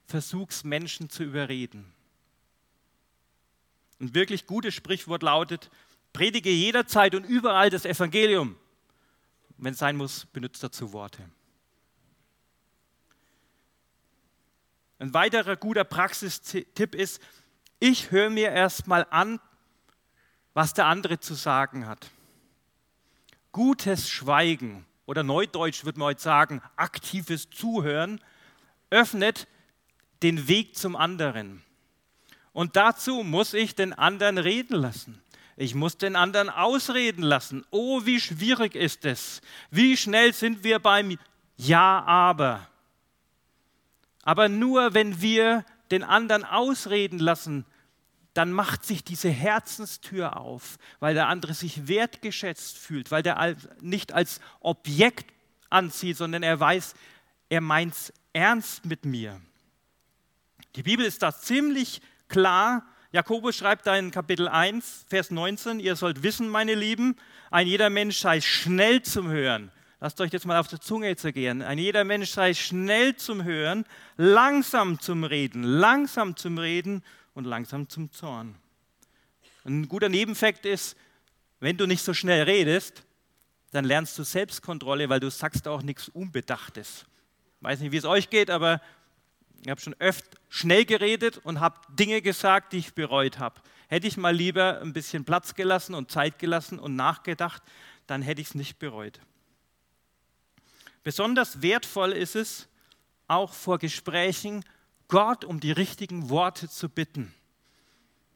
versuchst, 0.06 0.65
Menschen 0.65 1.10
zu 1.10 1.23
überreden. 1.23 1.91
Ein 3.99 4.15
wirklich 4.15 4.47
gutes 4.47 4.73
Sprichwort 4.73 5.23
lautet, 5.23 5.69
predige 6.13 6.49
jederzeit 6.49 7.13
und 7.13 7.25
überall 7.25 7.69
das 7.69 7.86
Evangelium. 7.86 8.56
Wenn 9.62 9.74
es 9.74 9.80
sein 9.80 9.98
muss, 9.98 10.26
benutzt 10.28 10.63
dazu 10.63 10.93
Worte. 10.93 11.30
Ein 15.00 15.13
weiterer 15.13 15.58
guter 15.58 15.84
Praxistipp 15.84 16.95
ist, 16.95 17.22
ich 17.80 18.12
höre 18.12 18.30
mir 18.30 18.52
erstmal 18.52 19.06
an, 19.10 19.39
was 20.54 20.74
der 20.74 20.86
andere 20.86 21.19
zu 21.19 21.34
sagen 21.34 21.88
hat. 21.88 22.10
Gutes 23.52 24.10
Schweigen 24.10 24.86
oder 25.06 25.24
neudeutsch 25.24 25.84
würde 25.84 26.00
man 26.00 26.08
heute 26.08 26.22
sagen, 26.22 26.62
aktives 26.76 27.50
Zuhören 27.50 28.22
öffnet 28.89 29.48
den 30.24 30.48
Weg 30.48 30.78
zum 30.78 30.95
anderen. 30.95 31.63
Und 32.54 32.76
dazu 32.76 33.24
muss 33.24 33.54
ich 33.54 33.76
den 33.76 33.91
anderen 33.93 34.38
reden 34.38 34.76
lassen. 34.76 35.22
Ich 35.62 35.76
muss 35.76 35.98
den 35.98 36.15
anderen 36.15 36.50
ausreden 36.50 37.22
lassen. 37.22 37.65
Oh, 37.69 38.06
wie 38.06 38.22
schwierig 38.22 38.76
ist 38.76 39.04
es. 39.04 39.41
Wie 39.69 39.98
schnell 39.98 40.34
sind 40.34 40.63
wir 40.63 40.80
beim 40.80 41.17
Ja, 41.58 42.02
aber. 42.06 42.65
Aber 44.24 44.48
nur 44.48 44.93
wenn 44.93 45.19
wir 45.22 45.65
den 45.91 46.06
anderen 46.06 46.45
ausreden 46.45 47.19
lassen, 47.19 47.65
dann 48.34 48.54
macht 48.54 48.86
sich 48.86 49.04
diese 49.04 49.28
Herzenstür 49.28 50.38
auf, 50.38 50.78
weil 51.02 51.13
der 51.13 51.28
andere 51.28 51.54
sich 51.54 51.89
wertgeschätzt 51.89 52.78
fühlt, 52.78 53.12
weil 53.12 53.22
der 53.22 53.58
nicht 53.82 54.13
als 54.13 54.39
Objekt 54.62 55.30
anzieht, 55.69 56.15
sondern 56.15 56.41
er 56.41 56.58
weiß, 56.58 56.93
er 57.50 57.60
meint 57.60 57.95
es 57.95 58.13
ernst 58.32 58.86
mit 58.86 59.04
mir. 59.04 59.41
Die 60.78 60.84
Bibel 60.84 61.06
ist 61.06 61.22
da 61.22 61.36
ziemlich 61.36 62.02
klar. 62.30 62.86
Jakobus 63.12 63.56
schreibt 63.58 63.88
da 63.88 63.95
in 63.98 64.12
Kapitel 64.12 64.48
1, 64.48 65.06
Vers 65.08 65.32
19, 65.32 65.80
ihr 65.80 65.95
sollt 65.95 66.22
wissen, 66.22 66.48
meine 66.48 66.76
Lieben, 66.76 67.15
ein 67.50 67.65
jeder 67.65 67.89
Mensch 67.89 68.19
sei 68.19 68.39
schnell 68.41 69.02
zum 69.02 69.30
Hören, 69.30 69.72
Lasst 70.02 70.22
euch 70.22 70.32
jetzt 70.32 70.45
mal 70.45 70.58
auf 70.58 70.69
der 70.69 70.80
Zunge 70.80 71.13
zergehen. 71.17 71.62
Ein 71.62 71.78
jeder 71.78 72.06
Mensch 72.06 72.30
sei 72.30 72.54
schnell 72.54 73.17
zum 73.17 73.43
Hören, 73.43 73.86
langsam 74.15 74.98
zum 75.02 75.26
Reden, 75.26 75.63
langsam 75.63 76.38
zum 76.38 76.58
Reden 76.58 77.04
und 77.34 77.43
langsam 77.43 77.89
zum 77.89 78.10
Zorn. 78.13 78.56
Ein 79.65 79.89
guter 79.89 80.08
Nebenfakt 80.08 80.65
ist, 80.65 80.95
wenn 81.60 81.76
du 81.76 81.86
nicht 81.86 82.02
so 82.02 82.13
schnell 82.13 82.43
redest, 82.43 83.04
dann 83.72 83.84
lernst 83.84 84.17
du 84.17 84.24
Selbstkontrolle, 84.24 85.10
weil 85.10 85.19
du 85.19 85.30
sagst 85.30 85.67
auch 85.67 85.82
nichts 85.82 86.08
Unbedachtes. 86.08 87.06
Ich 87.58 87.63
weiß 87.63 87.82
nicht, 87.82 87.91
wie 87.91 87.98
es 87.98 88.06
euch 88.06 88.30
geht, 88.30 88.50
aber 88.50 88.82
Ich 89.63 89.69
habe 89.69 89.82
schon 89.82 89.95
öfter 90.00 90.38
schnell 90.48 90.86
geredet 90.86 91.38
und 91.38 91.60
habe 91.60 91.80
Dinge 91.89 92.22
gesagt, 92.22 92.74
die 92.74 92.78
ich 92.78 92.93
bereut 92.93 93.39
habe. 93.39 93.62
Hätte 93.88 94.08
ich 94.08 94.17
mal 94.17 94.36
lieber 94.36 94.82
ein 94.82 94.93
bisschen 94.93 95.26
Platz 95.26 95.56
gelassen 95.56 95.95
und 95.95 96.12
Zeit 96.12 96.39
gelassen 96.39 96.80
und 96.80 96.95
nachgedacht, 96.95 97.62
dann 98.08 98.22
hätte 98.22 98.41
ich 98.41 98.48
es 98.50 98.56
nicht 98.56 98.80
bereut. 98.80 99.19
Besonders 101.04 101.62
wertvoll 101.62 102.13
ist 102.13 102.36
es, 102.36 102.67
auch 103.28 103.54
vor 103.54 103.78
Gesprächen 103.78 104.63
Gott 105.08 105.43
um 105.45 105.60
die 105.60 105.72
richtigen 105.72 106.30
Worte 106.30 106.69
zu 106.69 106.89
bitten. 106.89 107.34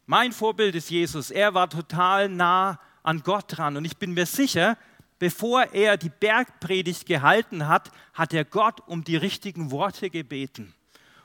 Mein 0.06 0.32
Vorbild 0.32 0.76
ist 0.76 0.90
Jesus. 0.90 1.32
Er 1.32 1.54
war 1.54 1.70
total 1.70 2.30
nah 2.30 2.80
an 3.04 3.22
Gott 3.22 3.46
dran. 3.58 3.78
Und 3.78 3.86
ich 3.86 3.98
bin 3.98 4.14
mir 4.14 4.26
sicher, 4.26 4.78
bevor 5.20 5.74
er 5.74 5.98
die 5.98 6.10
Bergpredigt 6.10 7.06
gehalten 7.06 7.68
hat, 7.68 7.92
hat 8.14 8.34
er 8.34 8.44
Gott 8.44 8.82
um 8.88 9.04
die 9.04 9.16
richtigen 9.16 9.72
Worte 9.72 10.10
gebeten. 10.10 10.74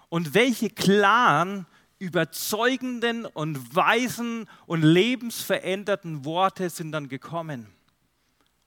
Und 0.09 0.35
welche 0.35 0.71
klaren, 0.71 1.67
überzeugenden 1.99 3.27
und 3.27 3.75
weisen 3.75 4.49
und 4.67 4.83
lebensveränderten 4.83 6.25
Worte 6.25 6.71
sind 6.71 6.93
dann 6.93 7.09
gekommen. 7.09 7.67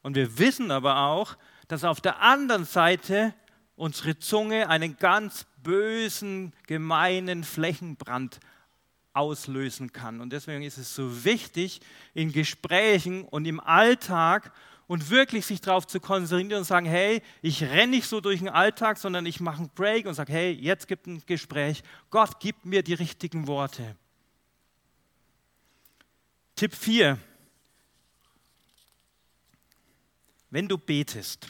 Und 0.02 0.16
wir 0.16 0.38
wissen 0.38 0.72
aber 0.72 0.98
auch, 0.98 1.38
dass 1.68 1.84
auf 1.84 2.02
der 2.02 2.22
anderen 2.22 2.66
Seite 2.66 3.34
unsere 3.76 4.20
Zunge 4.20 4.68
einen 4.68 4.98
ganz 4.98 5.46
bösen, 5.64 6.54
gemeinen 6.68 7.44
Flächenbrand 7.44 8.40
auslösen 9.14 9.92
kann. 9.92 10.22
Und 10.22 10.34
deswegen 10.34 10.64
ist 10.64 10.78
es 10.78 10.96
so 10.96 11.24
wichtig, 11.24 11.82
in 12.14 12.32
Gesprächen 12.32 13.24
und 13.24 13.46
im 13.46 13.60
Alltag 13.60 14.52
und 14.92 15.10
wirklich 15.10 15.46
sich 15.46 15.62
darauf 15.62 15.88
zu 15.88 16.02
konzentrieren 16.02 16.60
und 16.60 16.64
sagen, 16.66 16.86
hey, 16.86 17.22
ich 17.42 17.64
renne 17.64 17.92
nicht 17.92 18.08
so 18.08 18.20
durch 18.20 18.40
den 18.40 18.50
Alltag, 18.50 18.98
sondern 18.98 19.26
ich 19.26 19.40
mache 19.40 19.60
einen 19.60 19.70
Break 19.70 20.06
und 20.06 20.16
sage, 20.16 20.34
hey, 20.34 20.52
jetzt 20.52 20.86
gibt 20.90 21.08
ein 21.08 21.24
Gespräch. 21.26 21.82
Gott 22.10 22.42
gibt 22.42 22.66
mir 22.66 22.84
die 22.84 22.96
richtigen 22.96 23.48
Worte. 23.48 23.96
Tipp 26.58 26.76
4. 26.76 27.18
Wenn 30.50 30.68
du 30.68 30.78
betest 30.78 31.48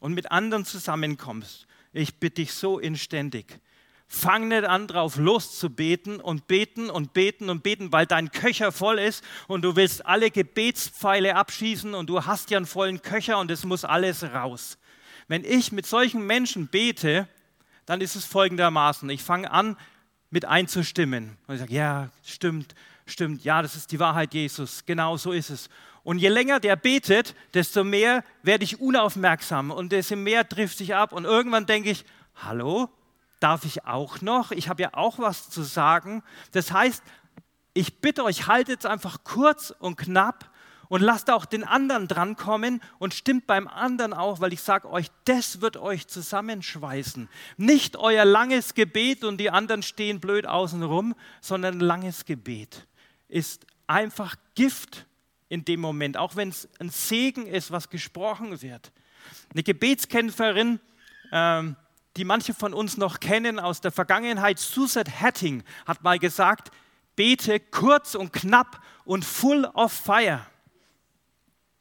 und 0.00 0.12
mit 0.12 0.30
anderen 0.30 0.66
zusammenkommst, 0.66 1.66
ich 1.94 2.16
bitte 2.16 2.42
dich 2.42 2.52
so 2.52 2.78
inständig, 2.78 3.58
Fang 4.08 4.48
nicht 4.48 4.64
an, 4.64 4.86
drauf 4.86 5.16
loszubeten 5.16 6.20
und 6.20 6.46
beten 6.46 6.90
und 6.90 7.12
beten 7.12 7.50
und 7.50 7.62
beten, 7.62 7.90
weil 7.92 8.06
dein 8.06 8.30
Köcher 8.30 8.70
voll 8.70 9.00
ist 9.00 9.24
und 9.48 9.62
du 9.62 9.74
willst 9.74 10.06
alle 10.06 10.30
Gebetspfeile 10.30 11.34
abschießen 11.34 11.92
und 11.94 12.08
du 12.08 12.24
hast 12.24 12.50
ja 12.50 12.56
einen 12.56 12.66
vollen 12.66 13.02
Köcher 13.02 13.38
und 13.38 13.50
es 13.50 13.64
muss 13.64 13.84
alles 13.84 14.22
raus. 14.22 14.78
Wenn 15.26 15.44
ich 15.44 15.72
mit 15.72 15.86
solchen 15.86 16.24
Menschen 16.24 16.68
bete, 16.68 17.28
dann 17.84 18.00
ist 18.00 18.14
es 18.14 18.24
folgendermaßen. 18.24 19.10
Ich 19.10 19.24
fange 19.24 19.50
an, 19.50 19.76
mit 20.30 20.44
einzustimmen. 20.44 21.36
Und 21.46 21.54
ich 21.54 21.60
sage, 21.60 21.74
ja, 21.74 22.10
stimmt, 22.24 22.74
stimmt, 23.06 23.44
ja, 23.44 23.62
das 23.62 23.74
ist 23.74 23.90
die 23.92 23.98
Wahrheit 23.98 24.34
Jesus, 24.34 24.84
genau 24.84 25.16
so 25.16 25.32
ist 25.32 25.50
es. 25.50 25.68
Und 26.02 26.18
je 26.18 26.28
länger 26.28 26.60
der 26.60 26.76
betet, 26.76 27.34
desto 27.54 27.82
mehr 27.82 28.22
werde 28.42 28.62
ich 28.62 28.80
unaufmerksam 28.80 29.72
und 29.72 29.90
desto 29.90 30.14
mehr 30.14 30.48
trifft 30.48 30.78
sich 30.78 30.94
ab. 30.94 31.12
Und 31.12 31.24
irgendwann 31.24 31.66
denke 31.66 31.90
ich, 31.90 32.04
hallo, 32.36 32.88
darf 33.40 33.64
ich 33.64 33.84
auch 33.84 34.20
noch? 34.20 34.50
Ich 34.50 34.68
habe 34.68 34.82
ja 34.82 34.90
auch 34.92 35.18
was 35.18 35.50
zu 35.50 35.62
sagen. 35.62 36.22
Das 36.52 36.72
heißt, 36.72 37.02
ich 37.74 38.00
bitte 38.00 38.24
euch, 38.24 38.46
haltet 38.46 38.80
es 38.80 38.86
einfach 38.86 39.24
kurz 39.24 39.72
und 39.78 39.96
knapp 39.96 40.50
und 40.88 41.02
lasst 41.02 41.30
auch 41.30 41.44
den 41.44 41.64
anderen 41.64 42.08
drankommen 42.08 42.80
und 42.98 43.12
stimmt 43.12 43.46
beim 43.46 43.68
anderen 43.68 44.12
auch, 44.14 44.40
weil 44.40 44.52
ich 44.52 44.62
sage 44.62 44.88
euch, 44.90 45.08
das 45.24 45.60
wird 45.60 45.76
euch 45.76 46.06
zusammenschweißen. 46.06 47.28
Nicht 47.56 47.96
euer 47.96 48.24
langes 48.24 48.74
Gebet 48.74 49.24
und 49.24 49.38
die 49.38 49.50
anderen 49.50 49.82
stehen 49.82 50.20
blöd 50.20 50.46
außenrum, 50.46 51.14
sondern 51.40 51.80
langes 51.80 52.24
Gebet 52.24 52.86
ist 53.28 53.66
einfach 53.86 54.36
Gift 54.54 55.06
in 55.48 55.64
dem 55.64 55.80
Moment, 55.80 56.16
auch 56.16 56.36
wenn 56.36 56.48
es 56.48 56.68
ein 56.78 56.90
Segen 56.90 57.46
ist, 57.46 57.70
was 57.70 57.88
gesprochen 57.88 58.62
wird. 58.62 58.92
Eine 59.52 59.62
Gebetskämpferin, 59.62 60.80
ähm, 61.32 61.76
die 62.16 62.24
manche 62.24 62.54
von 62.54 62.72
uns 62.72 62.96
noch 62.96 63.20
kennen 63.20 63.60
aus 63.60 63.80
der 63.80 63.92
Vergangenheit, 63.92 64.58
Suzette 64.58 65.20
Hatting, 65.20 65.62
hat 65.86 66.02
mal 66.02 66.18
gesagt, 66.18 66.70
bete 67.14 67.60
kurz 67.60 68.14
und 68.14 68.32
knapp 68.32 68.82
und 69.04 69.24
full 69.24 69.64
of 69.74 69.92
fire. 69.92 70.46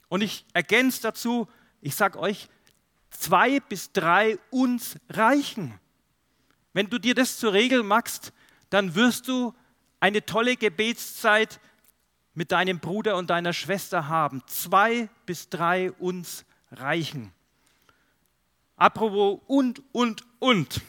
Und 0.10 0.21
ich 0.21 0.45
ergänze 0.54 1.02
dazu, 1.02 1.48
ich 1.82 1.95
sage 1.95 2.19
euch, 2.19 2.50
zwei 3.10 3.60
bis 3.60 3.91
drei 3.91 4.38
uns 4.50 4.98
reichen. 5.10 5.80
Wenn 6.74 6.89
du 6.89 7.00
dir 7.00 7.15
das 7.15 7.38
zur 7.38 7.54
Regel 7.54 7.84
machst, 7.84 8.34
dann 8.69 8.95
wirst 8.95 9.28
du 9.28 9.54
eine 10.00 10.26
tolle 10.26 10.58
Gebetszeit 10.58 11.60
mit 12.34 12.52
deinem 12.52 12.80
Bruder 12.80 13.15
und 13.15 13.30
deiner 13.30 13.54
Schwester 13.54 14.08
haben. 14.08 14.43
Zwei 14.48 15.10
bis 15.26 15.50
drei 15.50 15.91
uns 15.93 16.45
reichen. 16.71 17.32
Apropos 18.75 19.41
und, 19.47 19.81
und, 19.93 20.23
und. 20.39 20.81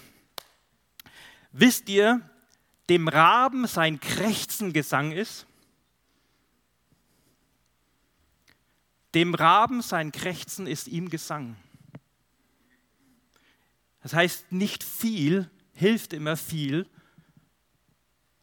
Wisst 1.53 1.89
ihr, 1.89 2.21
dem 2.89 3.09
Raben 3.09 3.67
sein 3.67 4.01
Krächzen 4.01 4.73
Gesang 4.73 5.13
ist? 5.13 5.47
Dem 9.15 9.35
Raben 9.35 9.83
sein 9.83 10.13
Krächzen 10.13 10.67
ist 10.67 10.89
ihm 10.89 11.09
Gesang. 11.09 11.57
Das 14.03 14.13
heißt, 14.15 14.53
nicht 14.53 14.85
viel 14.85 15.51
hilft 15.73 16.13
immer 16.13 16.37
viel, 16.37 16.89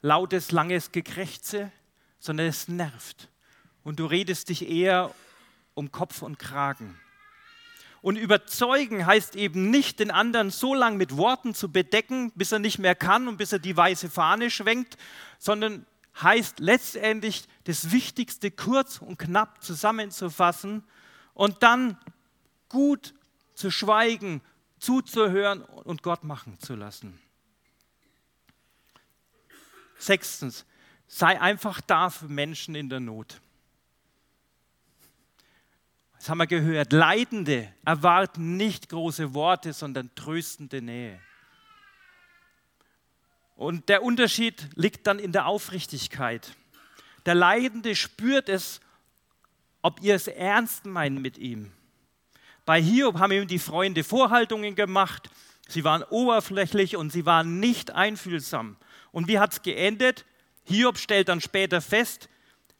lautes, 0.01 0.51
langes 0.51 0.91
Gekrächze, 0.91 1.71
sondern 2.19 2.47
es 2.47 2.67
nervt. 2.67 3.29
Und 3.84 3.99
du 3.99 4.06
redest 4.06 4.49
dich 4.49 4.67
eher 4.67 5.13
um 5.73 5.91
Kopf 5.91 6.21
und 6.21 6.39
Kragen. 6.39 6.99
Und 8.04 8.18
überzeugen 8.18 9.06
heißt 9.06 9.38
eben 9.38 9.72
nicht, 9.72 10.00
den 10.00 10.12
anderen 10.12 10.52
so 10.52 10.76
lange 10.76 10.98
mit 10.98 11.16
Worten 11.16 11.56
zu 11.56 11.72
bedecken, 11.72 12.34
bis 12.36 12.52
er 12.52 12.60
nicht 12.60 12.78
mehr 12.78 12.96
kann 12.96 13.30
und 13.30 13.38
bis 13.38 13.54
er 13.54 13.60
die 13.60 13.78
weiße 13.78 14.10
Fahne 14.10 14.52
schwenkt, 14.52 14.98
sondern 15.39 15.86
heißt 16.22 16.60
letztendlich 16.60 17.46
das 17.63 17.94
Wichtigste 17.94 18.52
kurz 18.52 18.98
und 18.98 19.20
knapp 19.20 19.63
zusammenzufassen 19.63 20.84
und 21.34 21.63
dann 21.63 21.98
gut 22.68 23.13
zu 23.54 23.72
schweigen, 23.72 24.42
zuzuhören 24.80 25.62
und 25.62 26.04
Gott 26.04 26.26
machen 26.26 26.60
zu 26.60 26.76
lassen. 26.76 27.18
Sechstens, 29.98 30.66
sei 31.08 31.39
einfach 31.39 31.80
da 31.80 32.10
für 32.10 32.28
Menschen 32.28 32.76
in 32.76 32.89
der 32.89 33.00
Not. 33.00 33.39
Das 36.23 36.29
haben 36.29 36.38
wir 36.38 36.47
gehört. 36.47 36.93
Leidende 36.93 37.73
erwarten 37.83 38.55
nicht 38.55 38.88
große 38.88 39.33
Worte, 39.33 39.73
sondern 39.73 40.09
tröstende 40.15 40.81
Nähe. 40.81 41.19
Und 43.57 43.89
der 43.89 44.03
Unterschied 44.03 44.69
liegt 44.75 45.05
dann 45.05 45.19
in 45.19 45.33
der 45.33 45.47
Aufrichtigkeit. 45.47 46.55
Der 47.25 47.36
Leidende 47.36 47.93
spürt 47.93 48.47
es, 48.47 48.79
ob 49.81 50.01
ihr 50.01 50.15
es 50.15 50.27
ernst 50.27 50.86
meint 50.86 51.19
mit 51.19 51.38
ihm. 51.38 51.73
Bei 52.63 52.81
Hiob 52.81 53.19
haben 53.19 53.33
ihm 53.33 53.45
die 53.49 53.59
Freunde 53.59 54.05
Vorhaltungen 54.05 54.75
gemacht. 54.75 55.29
Sie 55.67 55.83
waren 55.83 56.03
oberflächlich 56.03 56.95
und 56.95 57.12
sie 57.12 57.25
waren 57.25 57.59
nicht 57.59 57.91
einfühlsam. 57.91 58.77
Und 59.12 59.27
wie 59.27 59.39
hat 59.39 59.51
es 59.51 59.62
geendet? 59.62 60.23
Hiob 60.63 60.99
stellt 60.99 61.27
dann 61.27 61.41
später 61.41 61.81
fest, 61.81 62.29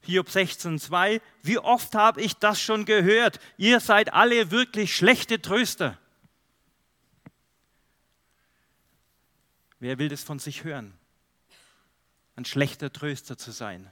Hiob 0.06 0.28
16,2, 0.28 1.22
wie 1.44 1.58
oft 1.58 1.96
habe 1.96 2.22
ich 2.22 2.36
das 2.36 2.60
schon 2.60 2.86
gehört? 2.86 3.39
Ihr 3.58 3.80
seid 3.80 4.13
alle 4.13 4.52
wirklich 4.52 4.96
schlechte 4.96 5.42
Tröster. 5.42 5.98
Wer 9.80 9.98
will 10.00 10.10
das 10.10 10.24
von 10.24 10.39
sich 10.39 10.63
hören? 10.63 10.94
Ein 12.36 12.46
schlechter 12.46 12.92
Tröster 12.92 13.38
zu 13.38 13.52
sein. 13.52 13.89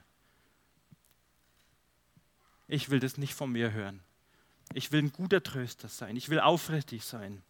Ich 2.68 2.90
will 2.90 3.00
das 3.00 3.18
nicht 3.18 3.34
von 3.34 3.50
mir 3.52 3.72
hören. 3.72 4.02
Ich 4.74 4.92
will 4.92 5.02
ein 5.02 5.12
guter 5.12 5.42
Tröster 5.42 5.88
sein. 5.88 6.16
Ich 6.16 6.28
will 6.28 6.40
aufrichtig 6.40 7.04
sein. 7.04 7.42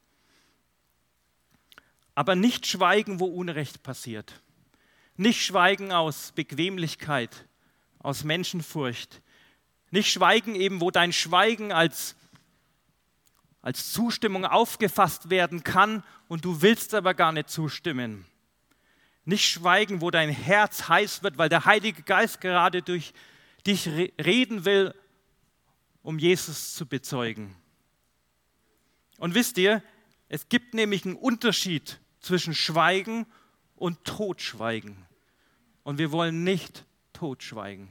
Aber 2.14 2.34
nicht 2.34 2.66
schweigen, 2.66 3.20
wo 3.20 3.26
Unrecht 3.26 3.82
passiert. 3.82 4.40
Nicht 5.16 5.42
schweigen 5.42 5.92
aus 5.92 6.32
Bequemlichkeit, 6.32 7.46
aus 8.02 8.24
Menschenfurcht. 8.24 9.22
Nicht 9.90 10.10
schweigen 10.10 10.54
eben, 10.54 10.80
wo 10.80 10.90
dein 10.90 11.12
Schweigen 11.12 11.72
als, 11.72 12.16
als 13.60 13.92
Zustimmung 13.92 14.44
aufgefasst 14.44 15.30
werden 15.30 15.64
kann 15.64 16.02
und 16.28 16.44
du 16.44 16.62
willst 16.62 16.94
aber 16.94 17.14
gar 17.14 17.32
nicht 17.32 17.50
zustimmen. 17.50 18.26
Nicht 19.24 19.48
schweigen, 19.48 20.00
wo 20.00 20.10
dein 20.10 20.30
Herz 20.30 20.88
heiß 20.88 21.22
wird, 21.22 21.38
weil 21.38 21.48
der 21.48 21.64
Heilige 21.64 22.02
Geist 22.02 22.40
gerade 22.40 22.82
durch 22.82 23.12
dich 23.66 23.86
reden 23.86 24.64
will, 24.64 24.94
um 26.02 26.18
Jesus 26.18 26.74
zu 26.74 26.86
bezeugen. 26.86 27.54
Und 29.18 29.34
wisst 29.34 29.58
ihr, 29.58 29.82
es 30.28 30.48
gibt 30.48 30.74
nämlich 30.74 31.04
einen 31.04 31.14
Unterschied 31.14 32.00
zwischen 32.20 32.54
Schweigen 32.54 33.26
und 33.76 34.04
totschweigen. 34.04 34.96
Und 35.84 35.98
wir 35.98 36.10
wollen 36.10 36.42
nicht 36.42 36.84
totschweigen. 37.12 37.88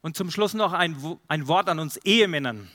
Und 0.00 0.16
zum 0.16 0.30
Schluss 0.30 0.54
noch 0.54 0.72
ein, 0.72 1.18
ein 1.28 1.48
Wort 1.48 1.68
an 1.68 1.78
uns 1.78 1.96
Ehemännern. 1.98 2.70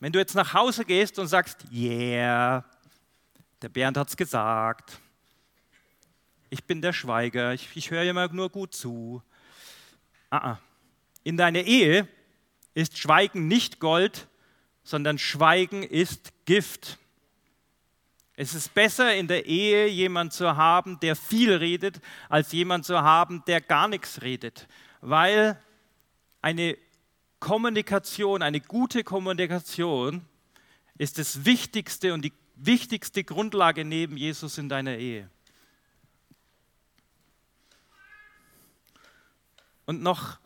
Wenn 0.00 0.12
du 0.12 0.18
jetzt 0.18 0.34
nach 0.34 0.54
Hause 0.54 0.84
gehst 0.84 1.18
und 1.18 1.26
sagst, 1.26 1.64
yeah, 1.72 2.64
der 3.62 3.68
Bernd 3.68 3.96
hat 3.96 4.08
es 4.08 4.16
gesagt, 4.16 5.00
ich 6.50 6.64
bin 6.64 6.80
der 6.80 6.92
Schweiger, 6.92 7.54
ich, 7.54 7.68
ich 7.74 7.90
höre 7.90 8.04
immer 8.04 8.28
nur 8.28 8.50
gut 8.50 8.74
zu. 8.74 9.22
Ah. 10.30 10.58
In 11.24 11.36
deiner 11.36 11.62
Ehe 11.62 12.06
ist 12.74 12.98
Schweigen 12.98 13.48
nicht 13.48 13.80
Gold, 13.80 14.28
sondern 14.84 15.18
Schweigen 15.18 15.82
ist 15.82 16.32
Gift. 16.44 16.98
Es 18.38 18.54
ist 18.54 18.74
besser 18.74 19.14
in 19.14 19.28
der 19.28 19.46
Ehe 19.46 19.88
jemand 19.88 20.34
zu 20.34 20.56
haben, 20.56 21.00
der 21.00 21.16
viel 21.16 21.54
redet, 21.54 22.00
als 22.28 22.52
jemand 22.52 22.84
zu 22.84 23.00
haben, 23.00 23.42
der 23.46 23.62
gar 23.62 23.88
nichts 23.88 24.20
redet, 24.20 24.68
weil 25.00 25.58
eine 26.42 26.76
Kommunikation, 27.40 28.42
eine 28.42 28.60
gute 28.60 29.04
Kommunikation 29.04 30.26
ist 30.98 31.18
das 31.18 31.46
Wichtigste 31.46 32.12
und 32.12 32.22
die 32.22 32.32
wichtigste 32.56 33.24
Grundlage 33.24 33.84
neben 33.86 34.18
Jesus 34.18 34.58
in 34.58 34.68
deiner 34.68 34.96
Ehe. 34.96 35.30
Und 39.86 40.02
noch 40.02 40.38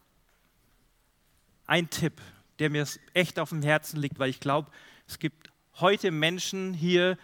ein 1.66 1.90
Tipp, 1.90 2.20
der 2.58 2.70
mir 2.70 2.86
echt 3.14 3.38
auf 3.38 3.48
dem 3.48 3.62
Herzen 3.62 4.00
liegt, 4.00 4.18
weil 4.18 4.30
ich 4.30 4.40
glaube, 4.40 4.70
es 5.08 5.18
gibt 5.18 5.50
heute 5.74 6.10
Menschen 6.10 6.74
hier, 6.74 7.16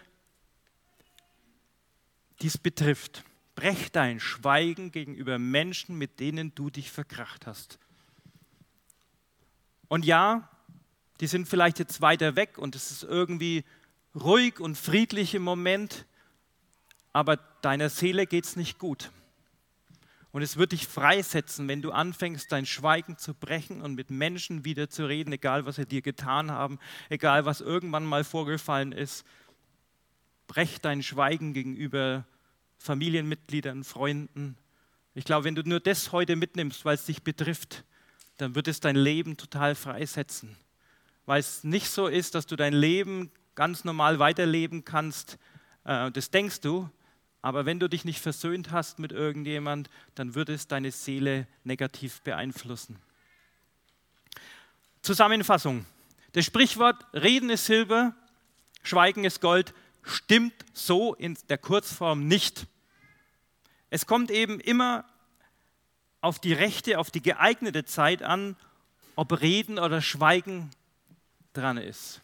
die 2.41 2.47
es 2.47 2.57
betrifft. 2.57 3.23
Brech 3.55 3.91
dein 3.91 4.19
Schweigen 4.19 4.91
gegenüber 4.91 5.39
Menschen, 5.39 5.97
mit 5.97 6.19
denen 6.19 6.53
du 6.53 6.69
dich 6.69 6.91
verkracht 6.91 7.47
hast. 7.47 7.79
Und 9.87 10.05
ja, 10.05 10.49
die 11.19 11.27
sind 11.27 11.47
vielleicht 11.47 11.79
jetzt 11.79 12.01
weiter 12.01 12.35
weg 12.35 12.57
und 12.57 12.75
es 12.75 12.91
ist 12.91 13.03
irgendwie 13.03 13.63
ruhig 14.13 14.59
und 14.59 14.77
friedlich 14.77 15.33
im 15.33 15.43
Moment, 15.43 16.05
aber 17.13 17.37
deiner 17.61 17.89
Seele 17.89 18.27
geht 18.27 18.45
es 18.45 18.55
nicht 18.55 18.77
gut. 18.77 19.11
Und 20.31 20.43
es 20.43 20.57
wird 20.57 20.73
dich 20.73 20.87
freisetzen, 20.87 21.67
wenn 21.67 21.81
du 21.81 21.91
anfängst, 21.91 22.51
dein 22.51 22.67
Schweigen 22.67 23.17
zu 23.17 23.33
brechen 23.33 23.81
und 23.81 23.95
mit 23.95 24.11
Menschen 24.11 24.65
wieder 24.65 24.89
zu 24.89 25.07
reden, 25.07 25.33
egal 25.33 25.65
was 25.65 25.77
sie 25.77 25.85
dir 25.85 26.03
getan 26.03 26.51
haben, 26.51 26.77
egal 27.09 27.45
was 27.45 27.61
irgendwann 27.61 28.05
mal 28.05 28.23
vorgefallen 28.23 28.91
ist. 28.91 29.25
Brech 30.47 30.79
dein 30.81 31.03
Schweigen 31.03 31.53
gegenüber 31.53 32.25
Familienmitgliedern, 32.77 33.83
Freunden. 33.83 34.57
Ich 35.13 35.25
glaube, 35.25 35.45
wenn 35.45 35.55
du 35.55 35.63
nur 35.63 35.79
das 35.79 36.11
heute 36.11 36.35
mitnimmst, 36.35 36.85
weil 36.85 36.95
es 36.95 37.05
dich 37.05 37.23
betrifft, 37.23 37.83
dann 38.37 38.55
wird 38.55 38.67
es 38.67 38.79
dein 38.79 38.95
Leben 38.95 39.35
total 39.35 39.75
freisetzen. 39.75 40.55
Weil 41.25 41.39
es 41.39 41.63
nicht 41.63 41.89
so 41.89 42.07
ist, 42.07 42.35
dass 42.35 42.45
du 42.45 42.55
dein 42.55 42.73
Leben 42.73 43.31
ganz 43.55 43.83
normal 43.83 44.19
weiterleben 44.19 44.85
kannst. 44.85 45.37
Äh, 45.83 46.11
das 46.11 46.29
denkst 46.29 46.61
du, 46.61 46.89
aber 47.41 47.65
wenn 47.65 47.79
du 47.79 47.89
dich 47.89 48.05
nicht 48.05 48.21
versöhnt 48.21 48.71
hast 48.71 48.99
mit 48.99 49.11
irgendjemand, 49.11 49.89
dann 50.15 50.35
wird 50.35 50.49
es 50.49 50.67
deine 50.67 50.91
Seele 50.91 51.47
negativ 51.63 52.21
beeinflussen. 52.21 52.97
Zusammenfassung. 55.01 55.85
Das 56.33 56.45
Sprichwort 56.45 57.05
Reden 57.13 57.49
ist 57.49 57.65
Silber, 57.65 58.13
Schweigen 58.83 59.23
ist 59.23 59.41
Gold 59.41 59.73
stimmt 60.07 60.53
so 60.73 61.13
in 61.13 61.37
der 61.49 61.57
Kurzform 61.57 62.27
nicht. 62.27 62.67
Es 63.89 64.05
kommt 64.05 64.31
eben 64.31 64.59
immer 64.59 65.05
auf 66.21 66.39
die 66.39 66.53
rechte, 66.53 66.99
auf 66.99 67.11
die 67.11 67.21
geeignete 67.21 67.85
Zeit 67.85 68.23
an, 68.23 68.55
ob 69.15 69.41
Reden 69.41 69.79
oder 69.79 70.01
Schweigen 70.01 70.71
dran 71.53 71.77
ist. 71.77 72.21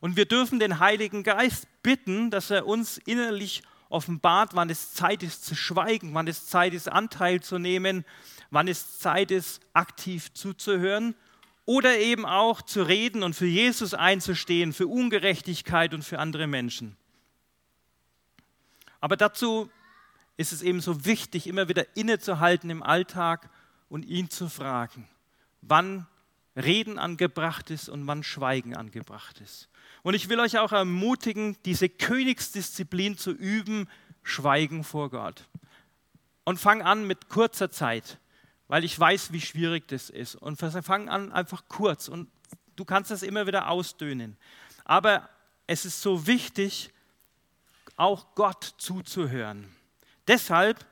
Und 0.00 0.16
wir 0.16 0.26
dürfen 0.26 0.58
den 0.58 0.78
Heiligen 0.78 1.22
Geist 1.22 1.66
bitten, 1.82 2.30
dass 2.30 2.50
er 2.50 2.66
uns 2.66 2.98
innerlich 2.98 3.62
offenbart, 3.90 4.54
wann 4.54 4.70
es 4.70 4.94
Zeit 4.94 5.22
ist 5.22 5.44
zu 5.44 5.54
schweigen, 5.54 6.14
wann 6.14 6.28
es 6.28 6.46
Zeit 6.46 6.72
ist, 6.72 6.88
Anteil 6.88 7.40
zu 7.40 7.58
nehmen, 7.58 8.04
wann 8.50 8.68
es 8.68 8.98
Zeit 8.98 9.30
ist, 9.30 9.60
aktiv 9.74 10.32
zuzuhören 10.32 11.14
oder 11.66 11.98
eben 11.98 12.24
auch 12.24 12.62
zu 12.62 12.82
reden 12.82 13.22
und 13.22 13.34
für 13.34 13.46
Jesus 13.46 13.94
einzustehen, 13.94 14.72
für 14.72 14.86
Ungerechtigkeit 14.86 15.92
und 15.92 16.04
für 16.04 16.18
andere 16.18 16.46
Menschen. 16.46 16.96
Aber 19.00 19.16
dazu 19.16 19.70
ist 20.36 20.52
es 20.52 20.62
eben 20.62 20.80
so 20.80 21.04
wichtig, 21.04 21.46
immer 21.46 21.68
wieder 21.68 21.96
innezuhalten 21.96 22.70
im 22.70 22.82
Alltag 22.82 23.50
und 23.88 24.04
ihn 24.04 24.30
zu 24.30 24.48
fragen, 24.48 25.08
wann 25.60 26.06
Reden 26.56 26.98
angebracht 26.98 27.70
ist 27.70 27.88
und 27.88 28.06
wann 28.06 28.22
Schweigen 28.22 28.76
angebracht 28.76 29.40
ist. 29.40 29.68
Und 30.02 30.14
ich 30.14 30.28
will 30.28 30.40
euch 30.40 30.58
auch 30.58 30.72
ermutigen, 30.72 31.56
diese 31.64 31.88
Königsdisziplin 31.88 33.16
zu 33.16 33.32
üben, 33.32 33.88
Schweigen 34.22 34.84
vor 34.84 35.10
Gott. 35.10 35.48
Und 36.44 36.58
fang 36.58 36.82
an 36.82 37.06
mit 37.06 37.28
kurzer 37.28 37.70
Zeit, 37.70 38.18
weil 38.68 38.84
ich 38.84 38.98
weiß, 38.98 39.32
wie 39.32 39.40
schwierig 39.40 39.88
das 39.88 40.10
ist. 40.10 40.34
Und 40.36 40.56
fang 40.56 41.08
an 41.08 41.32
einfach 41.32 41.64
kurz 41.68 42.08
und 42.08 42.30
du 42.76 42.84
kannst 42.84 43.10
das 43.10 43.22
immer 43.22 43.46
wieder 43.46 43.68
ausdönen. 43.68 44.36
Aber 44.84 45.28
es 45.66 45.84
ist 45.84 46.00
so 46.00 46.26
wichtig, 46.26 46.92
auch 48.00 48.34
Gott 48.34 48.74
zuzuhören. 48.78 49.68
Deshalb 50.26 50.86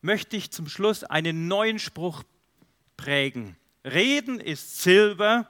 möchte 0.00 0.36
ich 0.36 0.50
zum 0.50 0.66
Schluss 0.66 1.04
einen 1.04 1.46
neuen 1.46 1.78
Spruch 1.78 2.22
prägen. 2.96 3.56
Reden 3.84 4.40
ist 4.40 4.80
Silber, 4.80 5.46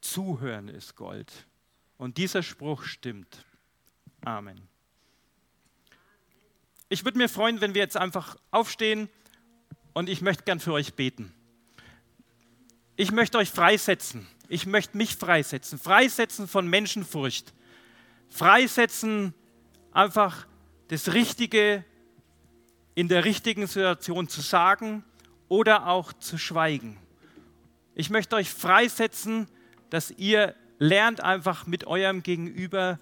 Zuhören 0.00 0.68
ist 0.68 0.94
Gold. 0.94 1.32
Und 1.96 2.16
dieser 2.18 2.42
Spruch 2.42 2.84
stimmt. 2.84 3.44
Amen. 4.24 4.68
Ich 6.88 7.04
würde 7.04 7.18
mir 7.18 7.28
freuen, 7.28 7.60
wenn 7.60 7.74
wir 7.74 7.82
jetzt 7.82 7.96
einfach 7.96 8.36
aufstehen 8.52 9.08
und 9.94 10.08
ich 10.08 10.20
möchte 10.20 10.44
gern 10.44 10.60
für 10.60 10.74
euch 10.74 10.94
beten. 10.94 11.34
Ich 12.94 13.10
möchte 13.10 13.38
euch 13.38 13.50
freisetzen. 13.50 14.28
Ich 14.48 14.66
möchte 14.66 14.96
mich 14.96 15.16
freisetzen. 15.16 15.78
Freisetzen 15.78 16.46
von 16.46 16.68
Menschenfurcht. 16.68 17.52
Freisetzen, 18.28 19.34
einfach 19.94 20.46
das 20.88 21.14
Richtige 21.14 21.84
in 22.94 23.08
der 23.08 23.24
richtigen 23.24 23.66
Situation 23.66 24.28
zu 24.28 24.40
sagen 24.40 25.04
oder 25.48 25.86
auch 25.86 26.12
zu 26.12 26.36
schweigen. 26.36 26.98
Ich 27.94 28.10
möchte 28.10 28.36
euch 28.36 28.50
freisetzen, 28.50 29.48
dass 29.90 30.10
ihr 30.10 30.54
lernt 30.78 31.22
einfach 31.22 31.66
mit 31.66 31.86
eurem 31.86 32.22
Gegenüber 32.22 32.98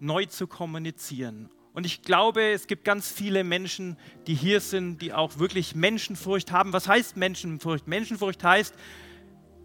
neu 0.00 0.26
zu 0.26 0.46
kommunizieren. 0.46 1.48
Und 1.74 1.86
ich 1.86 2.02
glaube, 2.02 2.50
es 2.50 2.66
gibt 2.66 2.84
ganz 2.84 3.08
viele 3.08 3.44
Menschen, 3.44 3.96
die 4.26 4.34
hier 4.34 4.60
sind, 4.60 5.00
die 5.00 5.12
auch 5.12 5.38
wirklich 5.38 5.74
Menschenfurcht 5.74 6.52
haben. 6.52 6.72
Was 6.72 6.86
heißt 6.86 7.16
Menschenfurcht? 7.16 7.86
Menschenfurcht 7.86 8.44
heißt, 8.44 8.74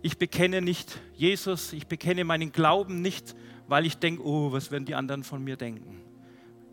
ich 0.01 0.17
bekenne 0.17 0.61
nicht 0.61 0.99
Jesus, 1.15 1.73
ich 1.73 1.87
bekenne 1.87 2.23
meinen 2.23 2.51
Glauben 2.51 3.01
nicht, 3.01 3.35
weil 3.67 3.85
ich 3.85 3.97
denke, 3.97 4.23
oh, 4.23 4.51
was 4.51 4.71
werden 4.71 4.85
die 4.85 4.95
anderen 4.95 5.23
von 5.23 5.43
mir 5.43 5.57
denken? 5.57 6.06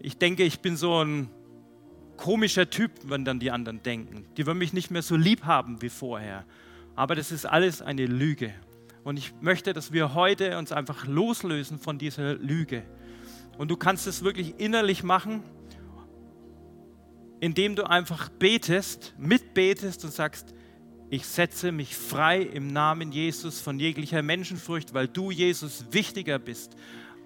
Ich 0.04 0.18
denke, 0.18 0.42
ich 0.42 0.60
bin 0.60 0.76
so 0.76 1.02
ein 1.02 1.30
komischer 2.18 2.68
Typ, 2.68 2.90
wenn 3.04 3.24
dann 3.24 3.40
die 3.40 3.50
anderen 3.50 3.82
denken. 3.82 4.26
Die 4.36 4.44
würden 4.44 4.58
mich 4.58 4.74
nicht 4.74 4.90
mehr 4.90 5.00
so 5.00 5.16
lieb 5.16 5.44
haben 5.44 5.80
wie 5.80 5.88
vorher. 5.88 6.44
Aber 6.94 7.14
das 7.14 7.32
ist 7.32 7.46
alles 7.46 7.80
eine 7.80 8.04
Lüge. 8.04 8.52
Und 9.02 9.16
ich 9.16 9.32
möchte, 9.40 9.72
dass 9.72 9.92
wir 9.92 10.12
heute 10.12 10.58
uns 10.58 10.72
einfach 10.72 11.06
loslösen 11.06 11.78
von 11.78 11.96
dieser 11.96 12.34
Lüge. 12.34 12.82
Und 13.56 13.70
du 13.70 13.78
kannst 13.78 14.06
es 14.06 14.22
wirklich 14.22 14.60
innerlich 14.60 15.04
machen, 15.04 15.42
indem 17.40 17.74
du 17.74 17.84
einfach 17.84 18.28
betest, 18.28 19.14
mitbetest 19.16 20.04
und 20.04 20.12
sagst, 20.12 20.54
ich 21.08 21.24
setze 21.24 21.72
mich 21.72 21.96
frei 21.96 22.42
im 22.42 22.66
Namen 22.66 23.10
Jesus 23.10 23.58
von 23.58 23.80
jeglicher 23.80 24.20
Menschenfurcht, 24.20 24.92
weil 24.92 25.08
du, 25.08 25.30
Jesus, 25.30 25.86
wichtiger 25.92 26.38
bist 26.38 26.76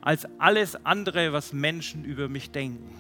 als 0.09 0.27
alles 0.39 0.75
andere, 0.87 1.35
was 1.35 1.53
Menschen 1.53 2.03
über 2.03 2.31
mich 2.31 2.51
denken. 2.51 2.97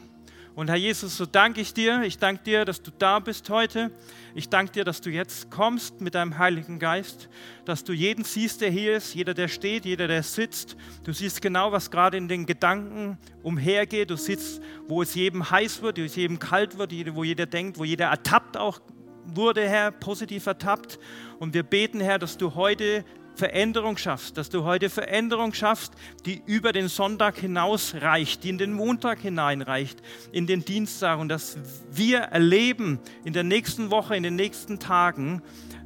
Und 0.55 0.69
Herr 0.69 0.77
Jesus, 0.77 1.17
so 1.17 1.25
danke 1.25 1.63
ich 1.63 1.73
dir. 1.73 2.03
Ich 2.03 2.19
danke 2.19 2.45
dir, 2.45 2.67
dass 2.67 2.83
du 2.83 2.91
da 2.91 3.19
bist 3.19 3.49
heute. 3.49 3.91
Ich 4.35 4.51
danke 4.51 4.73
dir, 4.73 4.85
dass 4.85 5.01
du 5.01 5.09
jetzt 5.09 5.51
kommst 5.51 6.03
mit 6.03 6.15
deinem 6.15 6.37
Heiligen 6.37 6.79
Geist, 6.79 7.31
dass 7.65 7.83
du 7.83 7.95
jeden 7.95 8.25
siehst, 8.25 8.61
der 8.61 8.69
hier 8.69 8.99
ist, 8.99 9.15
jeder, 9.15 9.33
der 9.33 9.49
steht, 9.49 9.87
jeder, 9.87 10.07
der 10.07 10.23
sitzt. 10.23 10.77
Du 11.03 11.15
siehst 11.15 11.41
genau, 11.41 11.73
was 11.73 11.91
gerade 11.91 12.19
in 12.19 12.29
den 12.29 12.45
Gedanken 12.45 13.17
umhergeht. 13.43 14.11
Du 14.11 14.19
siehst, 14.19 14.61
wo 14.87 15.01
es 15.01 15.15
jedem 15.15 15.51
heiß 15.51 15.81
wird, 15.81 15.97
wo 15.97 16.03
es 16.03 16.15
jedem 16.15 16.39
kalt 16.39 16.77
wird, 16.77 16.93
wo 17.15 17.25
jeder 17.25 17.47
denkt, 17.47 17.79
wo 17.79 17.85
jeder 17.85 18.09
ertappt 18.09 18.59
auch 18.59 18.83
wurde, 19.25 19.67
Herr, 19.67 19.93
positiv 19.93 20.47
ertappt. 20.47 20.99
Und 21.39 21.55
wir 21.55 21.63
beten, 21.63 22.01
Herr, 22.01 22.19
dass 22.19 22.37
du 22.37 22.55
heute 22.55 23.05
Veränderung 23.39 23.97
schaffst, 23.97 24.37
dass 24.37 24.51
du 24.51 24.65
heute 24.65 24.91
Veränderung 24.91 25.55
schaffst, 25.55 25.93
die 26.27 26.43
über 26.45 26.73
den 26.73 26.89
Sonntag 26.89 27.39
hinaus 27.39 27.95
reicht, 27.95 28.43
die 28.43 28.51
in 28.51 28.59
den 28.59 28.73
Montag 28.73 29.21
hineinreicht, 29.21 30.03
in 30.33 30.47
den 30.47 30.65
Dienstag. 30.65 31.19
Und 31.19 31.29
dass 31.29 31.57
wir 31.91 32.19
erleben 32.19 32.99
in 33.25 33.33
der 33.33 33.45
nächsten 33.45 33.91
Woche, 33.91 34.17
in 34.17 34.25
den 34.25 34.37
nächsten 34.37 34.81
Tagen, 34.81 35.41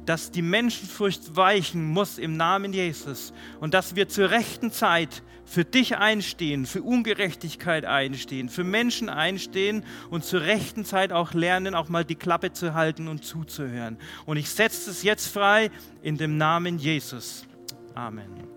dass 0.05 0.31
die 0.31 0.41
Menschenfurcht 0.41 1.35
weichen 1.35 1.85
muss 1.85 2.17
im 2.17 2.37
Namen 2.37 2.73
Jesus 2.73 3.33
und 3.59 3.73
dass 3.73 3.95
wir 3.95 4.07
zur 4.07 4.31
rechten 4.31 4.71
Zeit 4.71 5.23
für 5.45 5.65
dich 5.65 5.97
einstehen, 5.97 6.65
für 6.65 6.81
Ungerechtigkeit 6.81 7.85
einstehen, 7.85 8.49
für 8.49 8.63
Menschen 8.63 9.09
einstehen 9.09 9.83
und 10.09 10.23
zur 10.23 10.41
rechten 10.41 10.85
Zeit 10.85 11.11
auch 11.11 11.33
lernen, 11.33 11.75
auch 11.75 11.89
mal 11.89 12.05
die 12.05 12.15
Klappe 12.15 12.53
zu 12.53 12.73
halten 12.73 13.07
und 13.07 13.23
zuzuhören. 13.23 13.97
Und 14.25 14.37
ich 14.37 14.49
setze 14.49 14.89
es 14.89 15.03
jetzt 15.03 15.27
frei 15.27 15.69
in 16.01 16.17
dem 16.17 16.37
Namen 16.37 16.79
Jesus. 16.79 17.45
Amen. 17.93 18.52